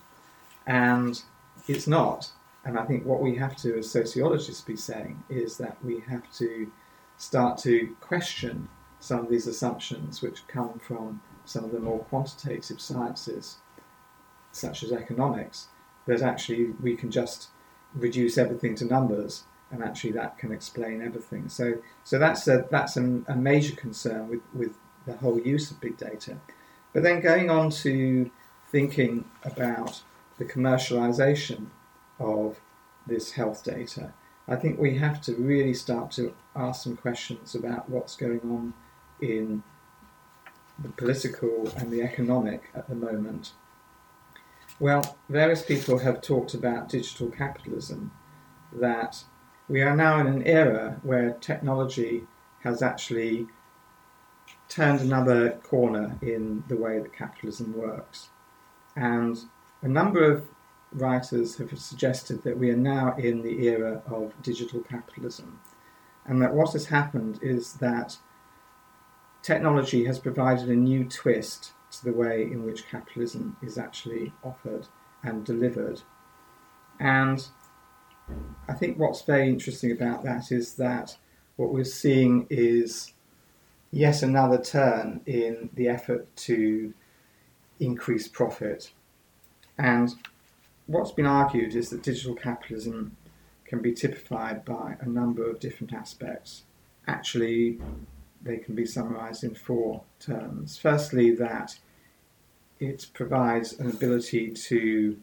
[0.67, 1.23] And
[1.69, 2.31] it's not.
[2.65, 6.31] And I think what we have to, as sociologists, be saying is that we have
[6.35, 6.71] to
[7.17, 8.69] start to question
[9.01, 13.57] some of these assumptions which come from some of the more quantitative sciences,
[14.53, 15.69] such as economics,
[16.07, 17.49] that actually we can just
[17.95, 21.49] reduce everything to numbers and actually that can explain everything.
[21.49, 23.01] So, so that's a, that's a,
[23.35, 26.37] major concern with, with the whole use of big data.
[26.93, 28.31] But then going on to
[28.71, 30.03] thinking about
[30.39, 31.67] the commercialization
[32.19, 32.61] of
[33.07, 34.13] this health data,
[34.49, 38.75] I think we have to really start to ask some questions about what's going on
[39.21, 39.63] in
[40.79, 43.53] the political and the economic at the moment.
[44.81, 48.11] Well, various people have talked about digital capitalism,
[48.73, 49.23] that
[49.69, 52.27] we are now in an era where technology
[52.65, 53.47] has actually
[54.69, 58.31] turned another corner in the way that capitalism works.
[58.97, 59.39] And
[59.83, 60.47] a number of
[60.95, 65.61] writers have suggested that we are now in the era of digital capitalism,
[66.27, 68.17] and that what has happened is that
[69.43, 74.87] technology has provided a new twist to the way in which capitalism is actually offered
[75.25, 76.01] and delivered.
[77.01, 77.47] And
[78.69, 81.17] I think what's very interesting about that is that
[81.57, 83.13] what we're seeing is
[83.91, 86.95] yet another turn in the effort to
[87.81, 88.93] increase profit.
[89.79, 90.15] And
[90.87, 93.17] what's been argued is that digital capitalism
[93.65, 96.65] can be typified by a number of different aspects.
[97.07, 97.79] Actually,
[98.43, 100.77] they can be summarized in four terms.
[100.77, 101.79] Firstly, that
[102.81, 105.17] it provides an ability to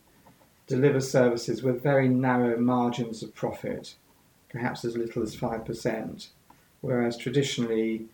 [0.68, 3.96] deliver services with very narrow margins of profit,
[4.50, 6.28] perhaps as little as 5%,
[6.82, 8.06] whereas traditionally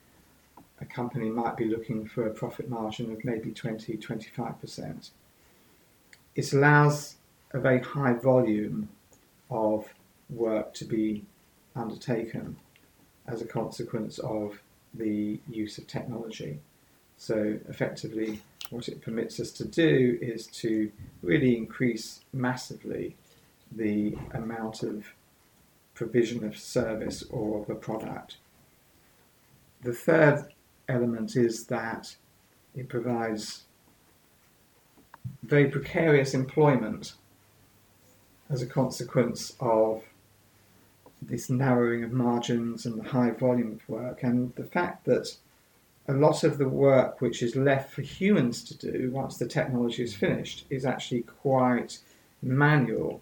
[0.82, 5.10] a company might be looking for a profit margin of maybe 20 25%.
[6.36, 7.16] It allows
[7.56, 8.90] a very high volume
[9.50, 9.88] of
[10.30, 11.24] work to be
[11.76, 12.58] undertaken
[13.28, 14.62] as a consequence of
[14.94, 16.60] the use of technology.
[17.18, 18.42] So, effectively,
[18.72, 20.92] what it permits us to do is to
[21.22, 23.16] really increase massively
[23.72, 25.06] the amount of
[25.94, 28.38] provision of service or of a product.
[29.82, 30.52] The third
[30.90, 32.16] element is that
[32.76, 33.64] it provides
[35.44, 37.14] very precarious employment
[38.50, 40.04] as a consequence of
[41.22, 45.36] this narrowing of margins and the high volume of work, and the fact that
[46.08, 50.04] a lot of the work which is left for humans to do once the technology
[50.04, 52.00] is finished is actually quite
[52.44, 53.22] manual.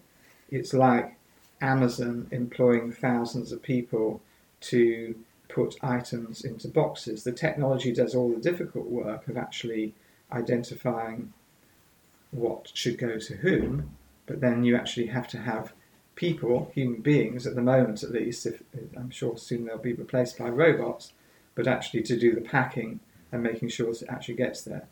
[0.50, 1.16] It's like
[1.60, 4.20] Amazon employing thousands of people
[4.60, 5.14] to
[5.48, 7.24] put items into boxes.
[7.24, 9.94] The technology does all the difficult work of actually
[10.32, 11.32] identifying
[12.32, 15.72] what should go to whom, but then you actually have to have
[16.14, 18.62] people, human beings, at the moment at least, if
[18.96, 21.12] I'm sure soon they'll be replaced by robots,
[21.54, 23.00] but actually to do the packing
[23.32, 24.88] and making sure it actually gets there.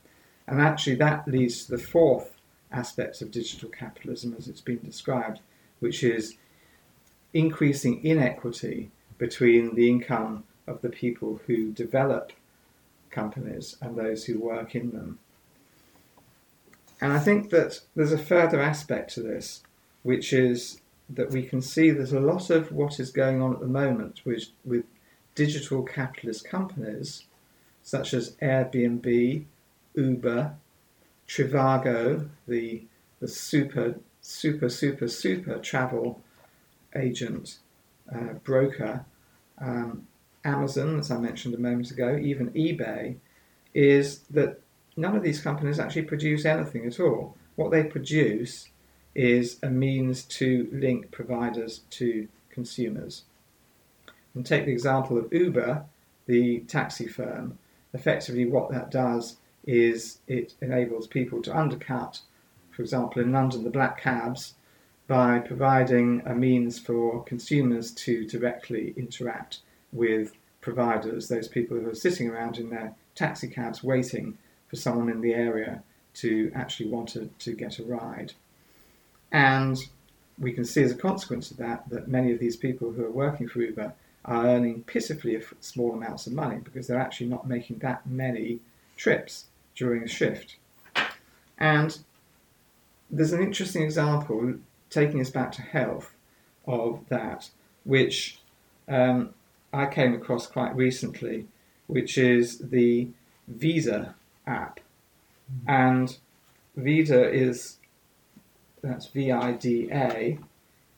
[0.46, 2.36] And actually, that leads to the fourth
[2.72, 5.40] aspect of digital capitalism as it's been described,
[5.80, 6.36] which is
[7.32, 12.32] increasing inequity between the income of the people who develop
[13.10, 15.18] companies and those who work in them.
[17.02, 19.64] And I think that there's a further aspect to this,
[20.04, 23.58] which is that we can see there's a lot of what is going on at
[23.58, 24.84] the moment with, with
[25.34, 27.24] digital capitalist companies
[27.82, 29.44] such as Airbnb,
[29.96, 30.54] Uber,
[31.26, 32.84] Trivago, the,
[33.18, 36.20] the super, super, super, super travel
[36.94, 37.58] agent,
[38.14, 39.04] uh, broker,
[39.58, 40.06] um,
[40.44, 43.16] Amazon, as I mentioned a moment ago, even eBay,
[43.74, 44.61] is that
[44.96, 47.36] none of these companies actually produce anything at all.
[47.56, 48.68] What they produce
[49.14, 53.24] is a means to link providers to consumers.
[54.34, 55.84] And take the example of Uber,
[56.26, 57.58] the taxi firm.
[57.92, 62.20] Effectively, what that does is it enables people to undercut,
[62.70, 64.54] for example, in London, the black cabs
[65.06, 69.58] by providing a means for consumers to directly interact
[69.92, 74.38] with providers, those people who are sitting around in their taxi cabs waiting
[74.72, 75.82] for someone in the area
[76.14, 78.32] to actually want to, to get a ride.
[79.30, 79.76] And
[80.38, 83.10] we can see as a consequence of that that many of these people who are
[83.10, 83.92] working for Uber
[84.24, 88.60] are earning pitifully small amounts of money because they're actually not making that many
[88.96, 89.44] trips
[89.76, 90.56] during a shift.
[91.58, 91.98] And
[93.10, 94.54] there's an interesting example
[94.88, 96.14] taking us back to health
[96.66, 97.50] of that,
[97.84, 98.38] which
[98.88, 99.34] um,
[99.70, 101.46] I came across quite recently,
[101.88, 103.08] which is the
[103.46, 104.14] Vida
[104.46, 104.80] app.
[105.66, 106.16] And
[106.76, 107.76] Vida is,
[108.82, 110.38] that's V I D A,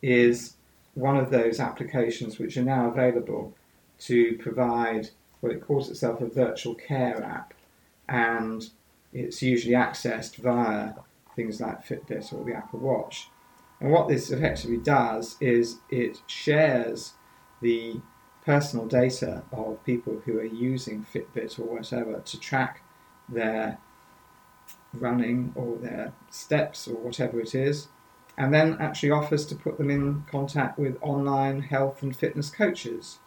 [0.03, 0.55] is
[0.95, 3.53] one of those applications which are now available
[4.01, 7.53] to provide what it calls itself a virtual care app.
[8.09, 8.69] And
[9.13, 10.93] it's usually accessed via
[11.35, 13.29] things like Fitbit or the Apple Watch.
[13.81, 17.15] And what this effectively does is it shares
[17.61, 18.01] the
[18.45, 22.83] personal data of people who are using Fitbit or whatever to track
[23.29, 23.79] their
[24.93, 27.89] running or their steps or whatever it is,
[28.37, 33.19] and then actually offers to put them in contact with online health and fitness coaches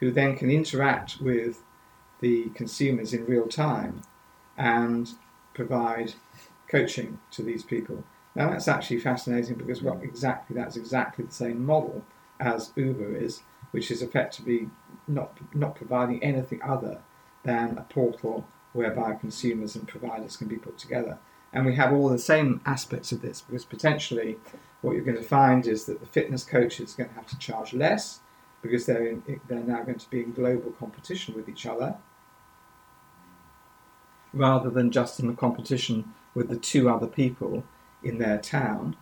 [0.00, 1.62] who then can interact with
[2.20, 4.02] the consumers in real time
[4.56, 5.10] and
[5.52, 6.14] provide
[6.68, 8.04] coaching to these people.
[8.34, 12.04] Now that's actually fascinating because well, exactly that's exactly the same model
[12.40, 14.68] as Uber is, which is effectively
[15.06, 17.00] not not providing anything other
[17.44, 21.18] than a portal whereby consumers and providers can be put together.
[21.52, 24.36] And we have all the same aspects of this because potentially
[24.82, 27.38] what you're going to find is that the fitness coaches are going to have to
[27.38, 28.20] charge less
[28.60, 31.96] because they're, in, they're now going to be in global competition with each other
[34.34, 37.64] rather than just in the competition with the two other people
[38.02, 38.96] in their town.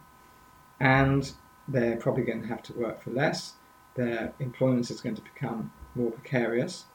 [0.78, 1.32] And
[1.66, 3.54] they're probably going to have to work for less
[3.94, 6.86] their employment is going to become more precarious,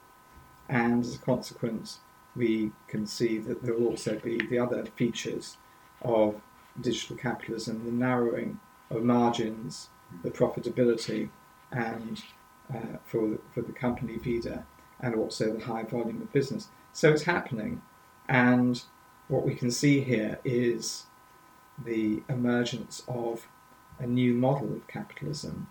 [0.68, 2.00] and as a consequence,
[2.38, 5.58] we can see that there will also be the other features
[6.02, 6.40] of
[6.80, 8.60] digital capitalism the narrowing
[8.90, 9.88] of margins,
[10.22, 11.28] the profitability,
[11.72, 12.22] and
[12.74, 14.64] uh, for, the, for the company Vida,
[15.00, 16.68] and also the high volume of business.
[16.92, 17.82] So it's happening,
[18.28, 18.82] and
[19.28, 21.04] what we can see here is
[21.84, 23.48] the emergence of
[23.98, 25.66] a new model of capitalism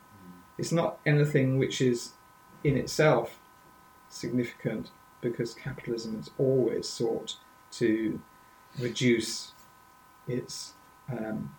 [0.58, 2.14] it's not anything which is
[2.64, 3.40] in itself
[4.10, 4.90] significant,
[5.22, 7.36] because capitalism has always sought
[7.72, 8.20] to
[8.80, 9.54] reduce
[10.28, 10.74] its
[11.12, 11.56] um,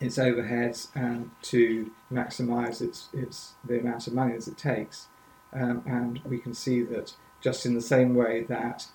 [0.00, 5.08] its overheads and to maximise its, its the amount of money as it takes.
[5.52, 8.86] Um, and we can see that just in the same way that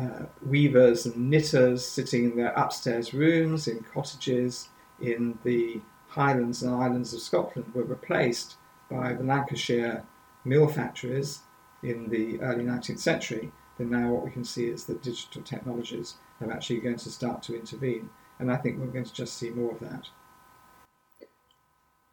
[0.00, 4.68] uh, weavers and knitters sitting in their upstairs rooms in cottages
[5.00, 8.56] in the Highlands and Islands of Scotland were replaced
[8.88, 10.04] by the Lancashire
[10.44, 11.40] mill factories
[11.82, 16.14] in the early 19th century, then now what we can see is that digital technologies
[16.40, 18.10] are actually going to start to intervene.
[18.38, 20.08] And I think we're going to just see more of that.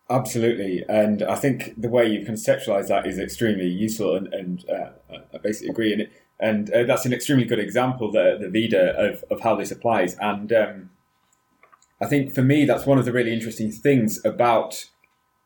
[0.07, 4.89] Absolutely, and I think the way you conceptualize that is extremely useful, and, and uh,
[5.33, 5.93] I basically agree.
[5.93, 6.09] And,
[6.39, 10.15] and uh, that's an extremely good example, the, the VIDA, of, of how this applies.
[10.19, 10.89] And um,
[11.99, 14.89] I think for me, that's one of the really interesting things about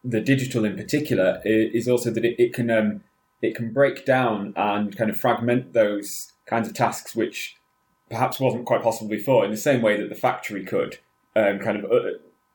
[0.04, 3.04] the digital in particular is also that it, it can um,
[3.42, 7.58] it can break down and kind of fragment those kinds of tasks which
[8.10, 10.98] perhaps wasn't quite possible before in the same way that the factory could
[11.36, 12.10] um, kind of uh,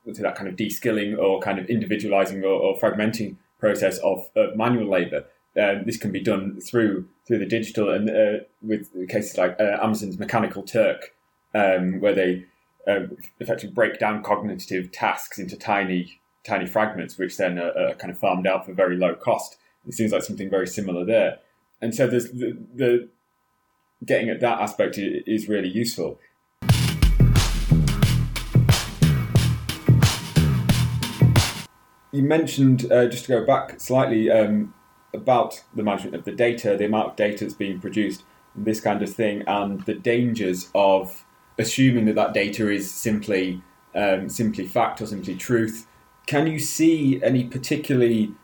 [0.07, 4.89] that kind of de-skilling or kind of individualizing or, or fragmenting process of uh, manual
[4.89, 5.25] labor
[5.61, 9.79] um, this can be done through through the digital and uh, with cases like uh,
[9.83, 11.15] Amazon's Mechanical Turk
[11.55, 12.45] um, where they
[12.87, 18.11] um, effectively break down cognitive tasks into tiny tiny fragments, which then are, are, kind
[18.11, 19.57] of farmed out for very low cost.
[19.87, 21.39] It seems like something very similar there.
[21.81, 23.09] And so there's the, the
[24.05, 26.19] getting at that aspect is really useful.
[32.13, 34.73] You mentioned, uh, just to go back slightly, um,
[35.13, 38.25] about the management of the data, the amount of data that's being produced,
[38.55, 41.25] this kind of thing, and the dangers of
[41.59, 43.63] assuming that that data is simply
[43.95, 45.87] um, simply fact or simply truth,
[46.27, 48.35] can you see any particularly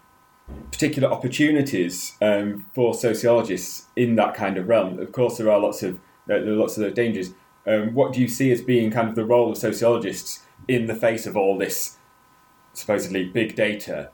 [0.71, 4.99] particular opportunities um, for sociologists in that kind of realm?
[4.99, 7.33] Of course, there are lots of there are lots of dangers.
[7.67, 10.95] Um, what do you see as being kind of the role of sociologists in the
[10.95, 11.99] face of all this
[12.73, 14.11] supposedly big data?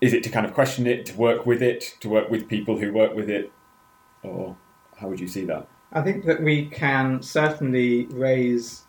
[0.00, 2.78] Is it to kind of question it, to work with it, to work with people
[2.78, 3.52] who work with it,
[4.22, 4.56] or
[4.96, 5.68] how would you see that?
[5.92, 8.84] I think that we can certainly raise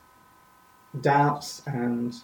[1.01, 2.15] doubts and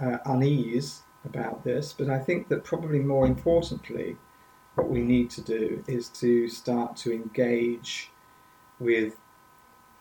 [0.00, 4.16] uh, unease about this, but I think that probably more importantly,
[4.74, 8.10] what we need to do is to start to engage
[8.78, 9.16] with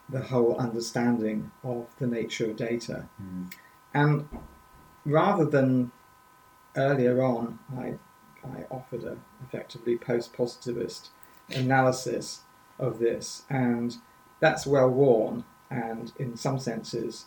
[0.10, 3.08] the whole understanding of the nature of data.
[3.22, 3.54] Mm.
[3.94, 4.28] And
[5.06, 5.92] rather than
[6.76, 7.96] earlier on, I,
[8.46, 11.10] I offered a effectively post positivist
[11.50, 12.42] analysis
[12.80, 13.98] of this, and
[14.40, 15.44] that's well worn.
[15.70, 17.26] And in some senses,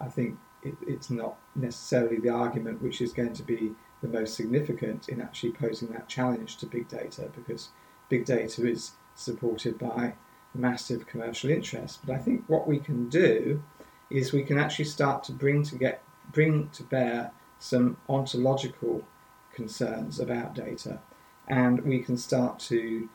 [0.00, 4.34] I think it, it's not necessarily the argument which is going to be the most
[4.34, 7.68] significant in actually posing that challenge to big data because
[8.08, 10.14] big data is supported by
[10.54, 12.00] massive commercial interest.
[12.04, 13.62] But I think what we can do
[14.10, 19.02] is we can actually start to bring to get bring to bear some ontological
[19.52, 21.00] concerns about data,
[21.48, 23.08] and we can start to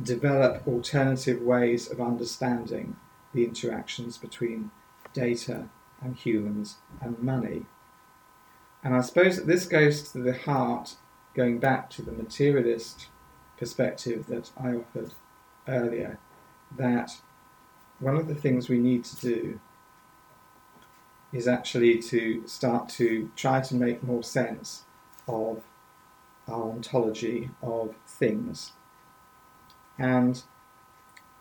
[0.00, 2.96] develop alternative ways of understanding
[3.32, 4.70] the interactions between
[5.12, 5.68] data
[6.02, 7.66] and humans and money.
[8.82, 10.96] And I suppose that this goes to the heart,
[11.34, 13.08] going back to the materialist
[13.58, 15.12] perspective that I offered
[15.68, 16.18] earlier,
[16.76, 17.12] that
[17.98, 19.60] one of the things we need to do
[21.32, 24.84] is actually to start to try to make more sense
[25.28, 25.62] of
[26.48, 28.72] our ontology of things.
[29.98, 30.42] And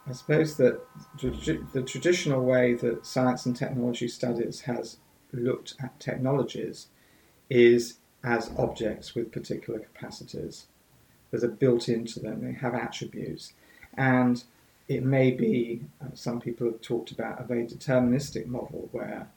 [0.08, 0.82] I suppose that
[1.22, 4.98] the traditional way that science and technology studies has
[5.32, 6.88] looked at technologies
[7.50, 10.66] is as objects with particular capacities
[11.32, 12.42] that are built into them.
[12.44, 13.54] They have attributes.
[13.96, 14.44] And
[14.88, 19.28] it may be, uh, some people have talked about a very deterministic model where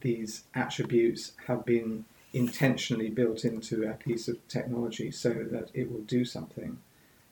[0.00, 6.00] these attributes have been intentionally built into a piece of technology so that it will
[6.00, 6.78] do something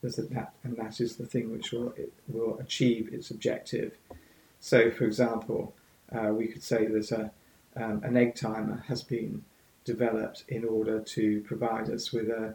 [0.03, 1.95] that, and that is the thing which will
[2.29, 3.97] will achieve its objective.
[4.61, 5.75] So, for example,
[6.13, 7.31] uh, we could say that a,
[7.77, 9.45] um, an egg timer has been
[9.85, 12.55] developed in order to provide us with a,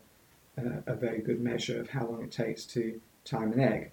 [0.57, 3.91] a, a very good measure of how long it takes to time an egg.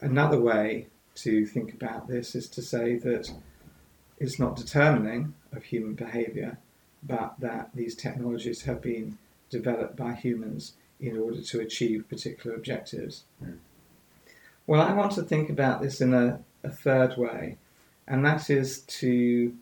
[0.00, 3.32] Another way to think about this is to say that
[4.18, 6.58] it's not determining of human behaviour,
[7.02, 9.18] but that these technologies have been
[9.50, 10.74] developed by humans
[11.06, 13.24] in order to achieve particular objectives.
[13.42, 13.58] Mm.
[14.66, 17.58] Well, I want to think about this in a, a third way,
[18.06, 19.54] and that is to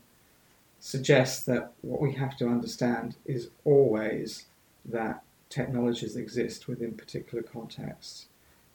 [0.78, 4.46] suggest that what we have to understand is always
[4.84, 8.26] that technologies exist within particular contexts,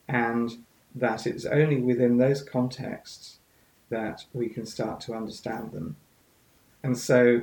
[0.08, 0.58] and
[0.94, 3.40] that it's only within those contexts
[3.90, 5.96] that we can start to understand them.
[6.84, 7.42] And so,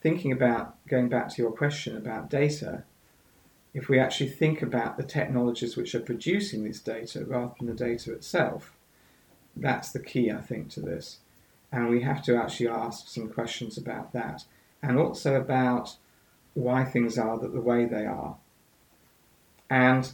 [0.00, 2.84] thinking about going back to your question about data,
[3.78, 7.74] if we actually think about the technologies which are producing this data rather than the
[7.74, 8.72] data itself,
[9.54, 11.18] that's the key, I think, to this.
[11.70, 14.44] And we have to actually ask some questions about that
[14.82, 15.96] and also about
[16.54, 18.36] why things are the way they are.
[19.70, 20.10] And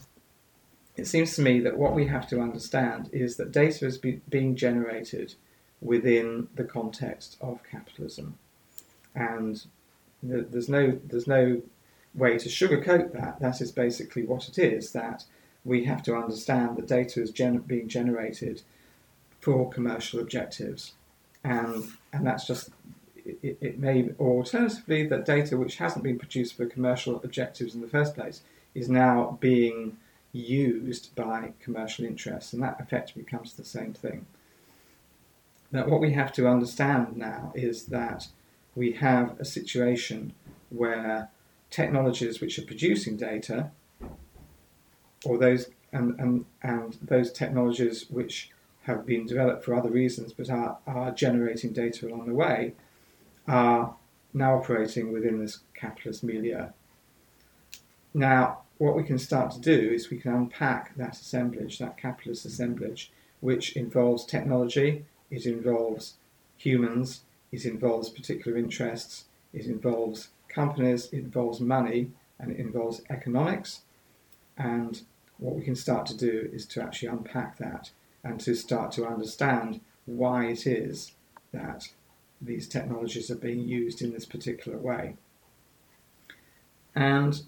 [0.97, 4.21] it seems to me that what we have to understand is that data is be,
[4.29, 5.37] being generated
[5.81, 8.37] within the context of capitalism,
[9.15, 9.65] and
[10.23, 11.63] there's no there's no
[12.15, 13.41] way to sugarcoat that.
[13.41, 14.93] That is basically what it is.
[14.93, 15.25] That
[15.65, 18.63] we have to understand that data is gen- being generated
[19.41, 20.93] for commercial objectives,
[21.43, 22.71] and and that's just
[23.25, 27.81] it, it may or alternatively that data which hasn't been produced for commercial objectives in
[27.81, 28.43] the first place
[28.75, 29.97] is now being
[30.33, 34.27] used by commercial interests, and that effectively comes to the same thing.
[35.71, 38.29] Now, what we have to understand now is that
[38.75, 40.33] we have a situation
[40.71, 41.31] where
[41.75, 43.71] technologies which are producing data,
[45.25, 48.51] or those and, and, and those technologies which
[48.83, 52.75] have been developed for other reasons but are, are generating data along the way,
[53.49, 53.95] are
[54.33, 56.67] now operating within this capitalist milieu.
[58.13, 62.45] Now, what we can start to do is we can unpack that assemblage, that capitalist
[62.45, 63.11] assemblage,
[63.41, 66.15] which involves technology, it involves
[66.57, 73.81] humans, it involves particular interests, it involves companies, it involves money, and it involves economics.
[74.57, 75.01] And
[75.39, 77.91] what we can start to do is to actually unpack that
[78.23, 81.13] and to start to understand why it is
[81.53, 81.89] that
[82.41, 85.17] these technologies are being used in this particular way.
[86.95, 87.43] And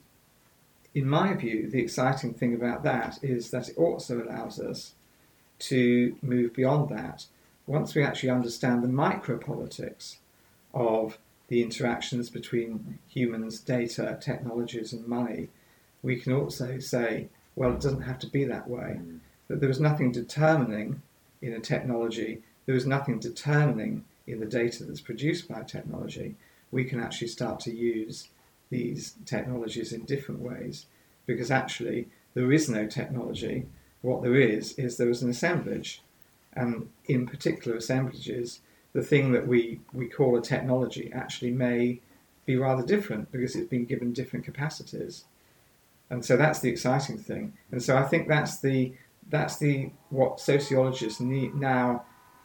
[0.94, 4.94] in my view, the exciting thing about that is that it also allows us
[5.59, 7.26] to move beyond that.
[7.66, 10.16] Once we actually understand the micropolitics
[10.72, 11.18] of
[11.49, 15.49] the interactions between humans, data, technologies, and money,
[16.03, 19.01] we can also say, well, it doesn't have to be that way.
[19.01, 19.20] Mm.
[19.49, 21.03] That there is nothing determining
[21.40, 26.34] in a technology, there is nothing determining in the data that's produced by technology.
[26.72, 28.28] We can actually start to use
[28.70, 30.86] these technologies in different ways
[31.26, 33.66] because actually there is no technology.
[34.03, 36.03] What there is, is there is an assemblage.
[36.53, 38.61] And in particular assemblages,
[38.97, 42.01] the thing that we, we call a technology actually may
[42.47, 45.24] be rather different because it's been given different capacities.
[46.09, 47.53] And so that's the exciting thing.
[47.70, 48.94] And so I think that's the
[49.28, 52.05] that's the what sociologists need now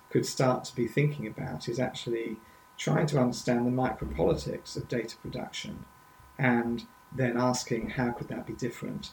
[0.09, 2.35] could start to be thinking about is actually
[2.77, 5.85] trying to understand the micropolitics of data production
[6.37, 6.83] and
[7.15, 9.11] then asking how could that be different.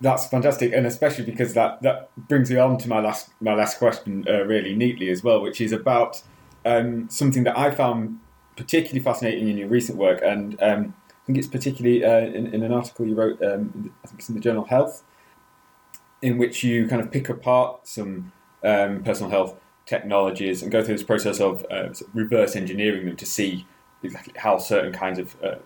[0.00, 3.78] That's fantastic, and especially because that, that brings me on to my last my last
[3.78, 6.22] question uh, really neatly as well, which is about
[6.64, 8.18] um, something that I found
[8.56, 12.62] particularly fascinating in your recent work, and um, I think it's particularly uh, in, in,
[12.62, 15.02] an article you wrote, um, I think it's in the journal Health,
[16.22, 18.32] in which you kind of pick apart some
[18.64, 19.54] um, personal health
[19.86, 23.66] technologies and go through this process of uh, reverse engineering them to see
[24.02, 25.56] exactly how certain kinds of uh,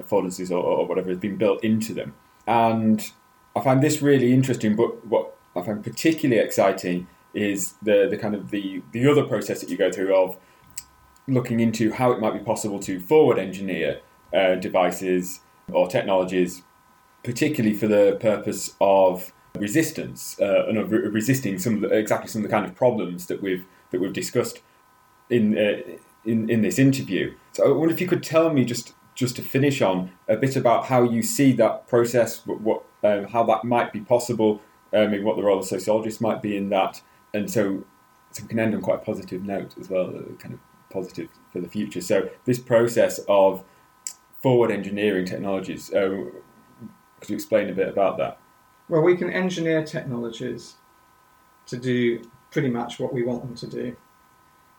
[0.00, 2.14] affordances or, or, whatever has been built into them.
[2.46, 3.10] And
[3.56, 8.34] I find this really interesting, but what I find particularly exciting is the, the kind
[8.34, 10.36] of the, the other process that you go through of
[11.28, 14.00] looking into how it might be possible to forward engineer
[14.34, 15.40] uh, devices
[15.72, 16.62] or technologies,
[17.22, 22.28] particularly for the purpose of resistance uh, and of re- resisting some of the, exactly
[22.28, 24.60] some of the kind of problems that we've that we've discussed
[25.28, 27.34] in uh, in in this interview.
[27.52, 30.56] So I wonder if you could tell me just just to finish on a bit
[30.56, 34.60] about how you see that process, what, um, how that might be possible,
[34.92, 37.02] um, maybe what the role of sociologists might be in that,
[37.34, 37.84] and so
[38.32, 41.28] so we can end on quite a positive note as well, uh, kind of positive
[41.52, 42.00] for the future.
[42.00, 43.64] So this process of
[44.40, 46.24] forward engineering technologies, uh,
[47.20, 48.38] could you explain a bit about that?
[48.88, 50.76] Well, we can engineer technologies
[51.66, 53.96] to do pretty much what we want them to do.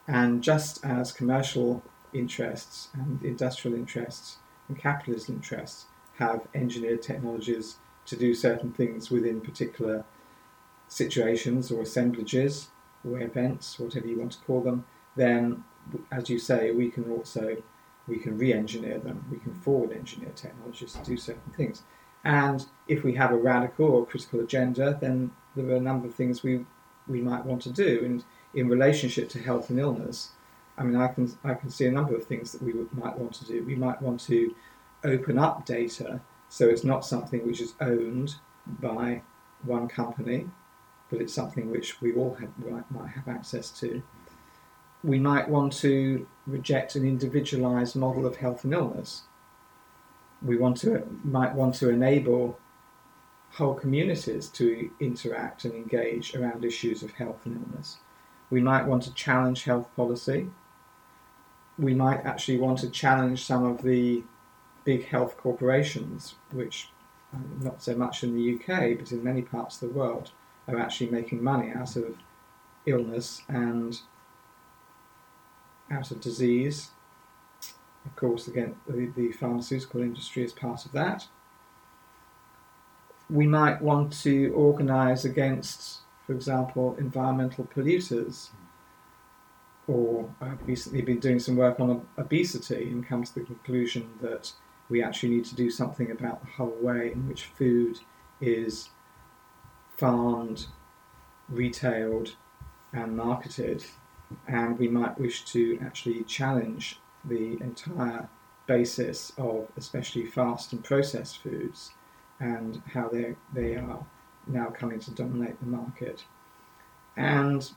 [0.08, 5.86] And just as commercial interests and industrial interests and capitalist interests
[6.18, 7.78] have engineered technologies
[8.12, 10.04] to do certain things within particular
[10.90, 12.68] situations or assemblages
[13.10, 14.84] or events, whatever you want to call them,
[15.16, 15.64] then,
[16.12, 17.56] as you say, we can also
[18.08, 19.24] we can re-engineer them.
[19.32, 21.84] We can forward engineer technologies to do certain things.
[22.26, 26.16] And if we have a radical or critical agenda, then there are a number of
[26.16, 26.66] things we
[27.08, 28.02] we might want to do.
[28.04, 30.32] And in relationship to health and illness,
[30.78, 33.34] I mean, I can I can see a number of things that we might want
[33.36, 33.64] to do.
[33.64, 34.54] We might want to
[35.06, 36.20] open up data
[36.52, 38.36] so it's not something which is owned
[38.82, 39.22] by
[39.64, 40.50] one company,
[41.10, 42.50] but it's something which we all have,
[42.92, 44.04] might have access to.
[45.02, 49.22] We might want to reject an individualized model of health and illness.
[50.42, 52.60] We want to might want to enable
[53.52, 58.00] whole communities to interact and engage around issues of health and illness.
[58.50, 60.50] We might want to challenge health policy.
[61.80, 64.26] We might actually want to challenge some of the
[64.84, 66.90] big health corporations, which
[67.34, 70.32] um, not so much in the UK, but in many parts of the world,
[70.68, 72.16] are actually making money out of
[72.86, 74.02] illness and
[75.90, 76.92] out of disease.
[78.06, 81.28] Of course, again, the, the pharmaceutical industry is part of that
[83.32, 88.50] we might want to organise against, for example, environmental polluters.
[89.88, 94.52] Or I've recently been doing some work on obesity and come to the conclusion that
[94.92, 97.98] we actually need to do something about the whole way in which food
[98.42, 98.90] is
[99.98, 100.68] farmed,
[101.48, 102.36] retailed,
[102.94, 103.86] and marketed.
[104.48, 108.28] And we might wish to actually challenge the entire
[108.68, 111.92] basis of especially fast and processed foods
[112.40, 114.06] and how they they are
[114.48, 116.26] now coming to dominate the market.
[117.16, 117.72] And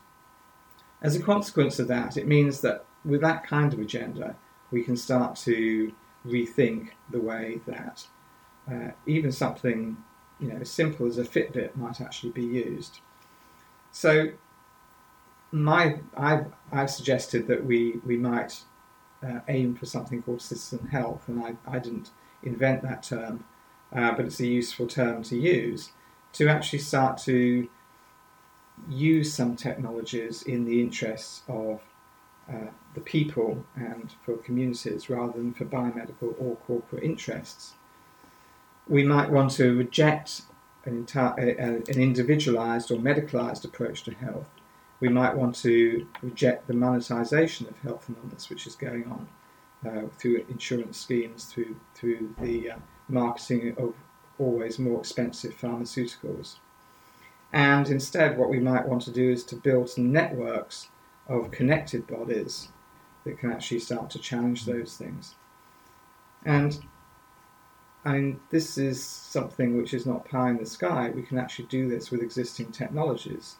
[1.02, 4.36] as a consequence of that, it means that with that kind of agenda,
[4.70, 5.92] we can start to
[6.26, 8.06] rethink the way that
[8.70, 9.96] uh, even something
[10.40, 13.00] you know as simple as a Fitbit might actually be used.
[13.92, 14.30] So,
[15.52, 18.60] my I've, I've suggested that we we might
[19.22, 22.10] uh, aim for something called citizen health, and I, I didn't
[22.42, 23.44] invent that term
[23.94, 25.92] uh, but it's a useful term to use,
[26.32, 27.68] to actually start to
[28.88, 31.80] use some technologies in the interests of
[32.48, 37.74] uh, the people and for communities rather than for biomedical or corporate interests.
[38.86, 40.42] We might want to reject
[40.84, 44.48] an, entire, an individualized or medicalized approach to health.
[45.00, 49.28] We might want to reject the monetization of health and illness, which is going on
[49.86, 52.76] uh, through insurance schemes, through through the uh,
[53.08, 53.94] marketing of
[54.38, 56.56] always more expensive pharmaceuticals.
[57.52, 60.88] And instead, what we might want to do is to build some networks
[61.28, 62.68] of connected bodies
[63.24, 65.34] that can actually start to challenge those things.
[66.44, 66.78] And
[68.04, 71.10] I mean, this is something which is not pie in the sky.
[71.14, 73.56] We can actually do this with existing technologies.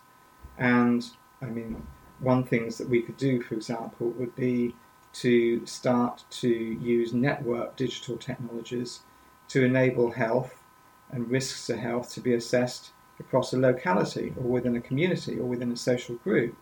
[0.58, 1.08] And
[1.40, 1.86] I mean,
[2.20, 4.74] one things that we could do, for example, would be
[5.14, 9.00] to start to use network digital technologies
[9.48, 10.62] to enable health
[11.10, 12.90] and risks to health to be assessed
[13.20, 16.56] across a locality or within a community or within a social group.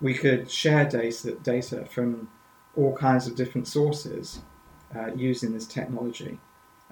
[0.00, 2.28] We could share data, data from
[2.76, 4.40] all kinds of different sources
[4.94, 6.38] uh, using this technology.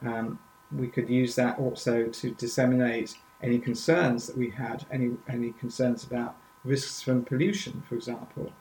[0.03, 0.39] Um,
[0.73, 6.05] we could use that also to disseminate any concerns that we had, any, any concerns
[6.05, 8.53] about risks from pollution, for example,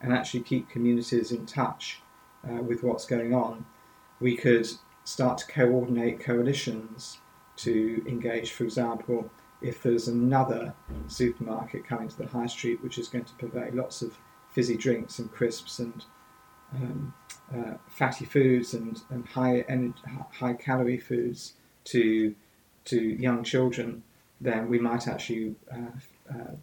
[0.00, 2.00] and actually keep communities in touch
[2.48, 3.64] uh, with what's going on.
[4.20, 4.68] We could
[5.04, 7.18] start to coordinate coalitions
[7.56, 9.30] to engage, for example,
[9.62, 10.74] if there's another
[11.06, 14.16] supermarket coming to the high street which is going to provide lots of
[14.52, 16.04] fizzy drinks and crisps and
[16.74, 17.14] um,
[17.54, 19.94] uh, fatty foods and, and high energy,
[20.32, 21.54] high calorie foods
[21.84, 22.34] to
[22.84, 24.02] to young children,
[24.40, 26.54] then we might actually uh, uh,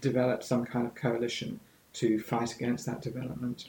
[0.00, 1.60] develop some kind of coalition
[1.92, 3.68] to fight against that development.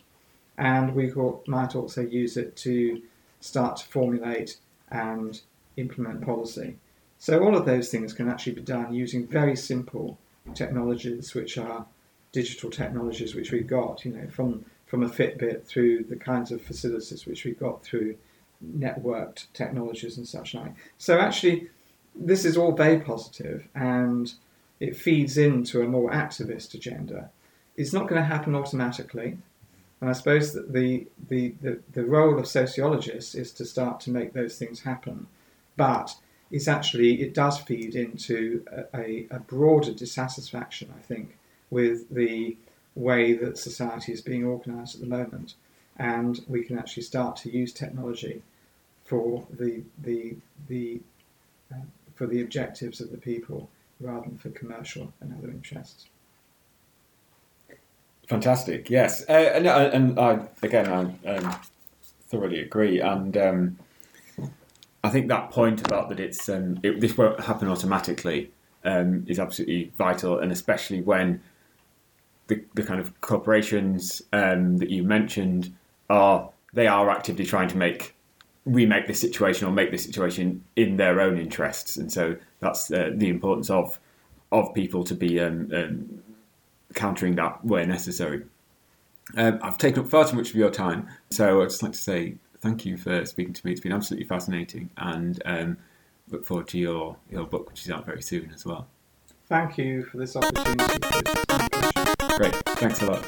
[0.57, 1.11] And we
[1.47, 3.01] might also use it to
[3.41, 4.57] start to formulate
[4.89, 5.41] and
[5.75, 6.77] implement policy.
[7.21, 10.17] So all of those things can actually be done using very simple
[10.55, 11.85] technologies, which are
[12.31, 16.63] digital technologies which we've got, you know, from from a Fitbit through the kinds of
[16.63, 18.15] facilities which we've got through
[18.75, 20.73] networked technologies and such like.
[20.97, 21.69] So actually,
[22.15, 24.33] this is all very positive, and
[24.79, 27.29] it feeds into a more activist agenda.
[27.77, 29.37] It's not going to happen automatically.
[30.01, 34.09] And I suppose that the, the, the, the role of sociologists is to start to
[34.09, 35.27] make those things happen
[35.77, 36.15] but
[36.51, 41.37] it's actually it does feed into a, a, broader dissatisfaction, I think,
[41.69, 42.57] with the
[42.95, 45.55] way that society is being organised at the moment,
[45.97, 48.41] and we can actually start to use technology
[49.05, 50.35] for the the
[50.67, 50.99] the
[51.73, 51.77] uh,
[52.15, 56.07] for the objectives of the people rather than for commercial and other interests.
[58.27, 61.55] Fantastic, yes, uh, and, uh, and I again I um,
[62.27, 63.37] thoroughly agree, and.
[63.37, 63.77] Um,
[65.03, 68.51] I think that point about that it's um, it, this won't happen automatically
[68.83, 71.41] um, is absolutely vital, and especially when
[72.47, 75.73] the, the kind of corporations um, that you mentioned
[76.09, 78.15] are they are actively trying to make
[78.65, 81.97] remake this situation or make this situation in their own interests.
[81.97, 83.99] And so that's uh, the importance of
[84.51, 86.21] of people to be um, um,
[86.93, 88.43] countering that where necessary.
[89.37, 91.97] Um, I've taken up far too much of your time, so I'd just like to
[91.97, 93.71] say thank you for speaking to me.
[93.71, 95.77] It's been absolutely fascinating, and um,
[96.29, 98.87] look forward to your your book, which is out very soon as well.
[99.47, 100.99] Thank you for this opportunity.
[100.99, 101.33] Chris.
[101.49, 102.37] My pleasure.
[102.37, 103.25] Great, thanks a lot.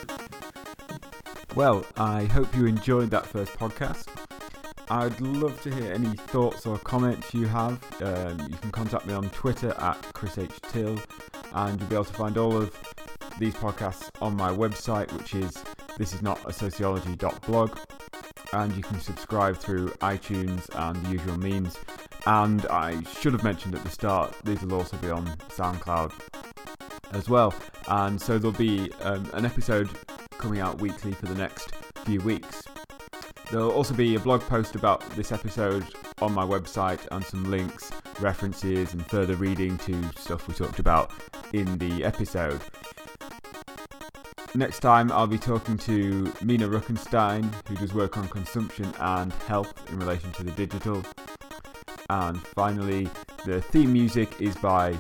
[1.55, 4.07] Well, I hope you enjoyed that first podcast.
[4.89, 7.79] I'd love to hear any thoughts or comments you have.
[8.01, 10.51] Um, you can contact me on Twitter at Chris H.
[10.69, 10.99] Till,
[11.53, 12.71] and you'll be able to find all of
[13.39, 15.63] these podcasts on my website, which is
[15.97, 16.13] this
[18.54, 21.78] And you can subscribe through iTunes and the usual means.
[22.26, 26.14] And I should have mentioned at the start, these will also be on SoundCloud
[27.12, 27.54] as well.
[27.88, 29.89] And so there'll be um, an episode
[30.38, 31.74] coming out weekly for the next
[32.06, 32.64] few weeks.
[33.51, 35.86] There'll also be a blog post about this episode
[36.22, 41.12] on my website and some links, references, and further reading to stuff we talked about
[41.54, 42.62] in the episode.
[44.56, 49.74] Next time, I'll be talking to Minna Ruckenstein, who does work on consumption and health
[49.91, 51.04] in relation to the digital.
[52.12, 53.10] And finally,
[53.45, 54.95] the theme music is by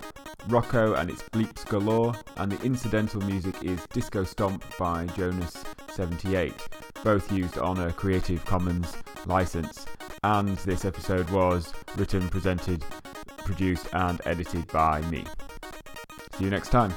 [0.47, 7.31] Rocco and it's Bleeps Galore, and the incidental music is Disco Stomp by Jonas78, both
[7.31, 8.97] used on a Creative Commons
[9.27, 9.85] license.
[10.23, 12.83] And this episode was written, presented,
[13.37, 15.25] produced, and edited by me.
[16.37, 16.91] See you next time.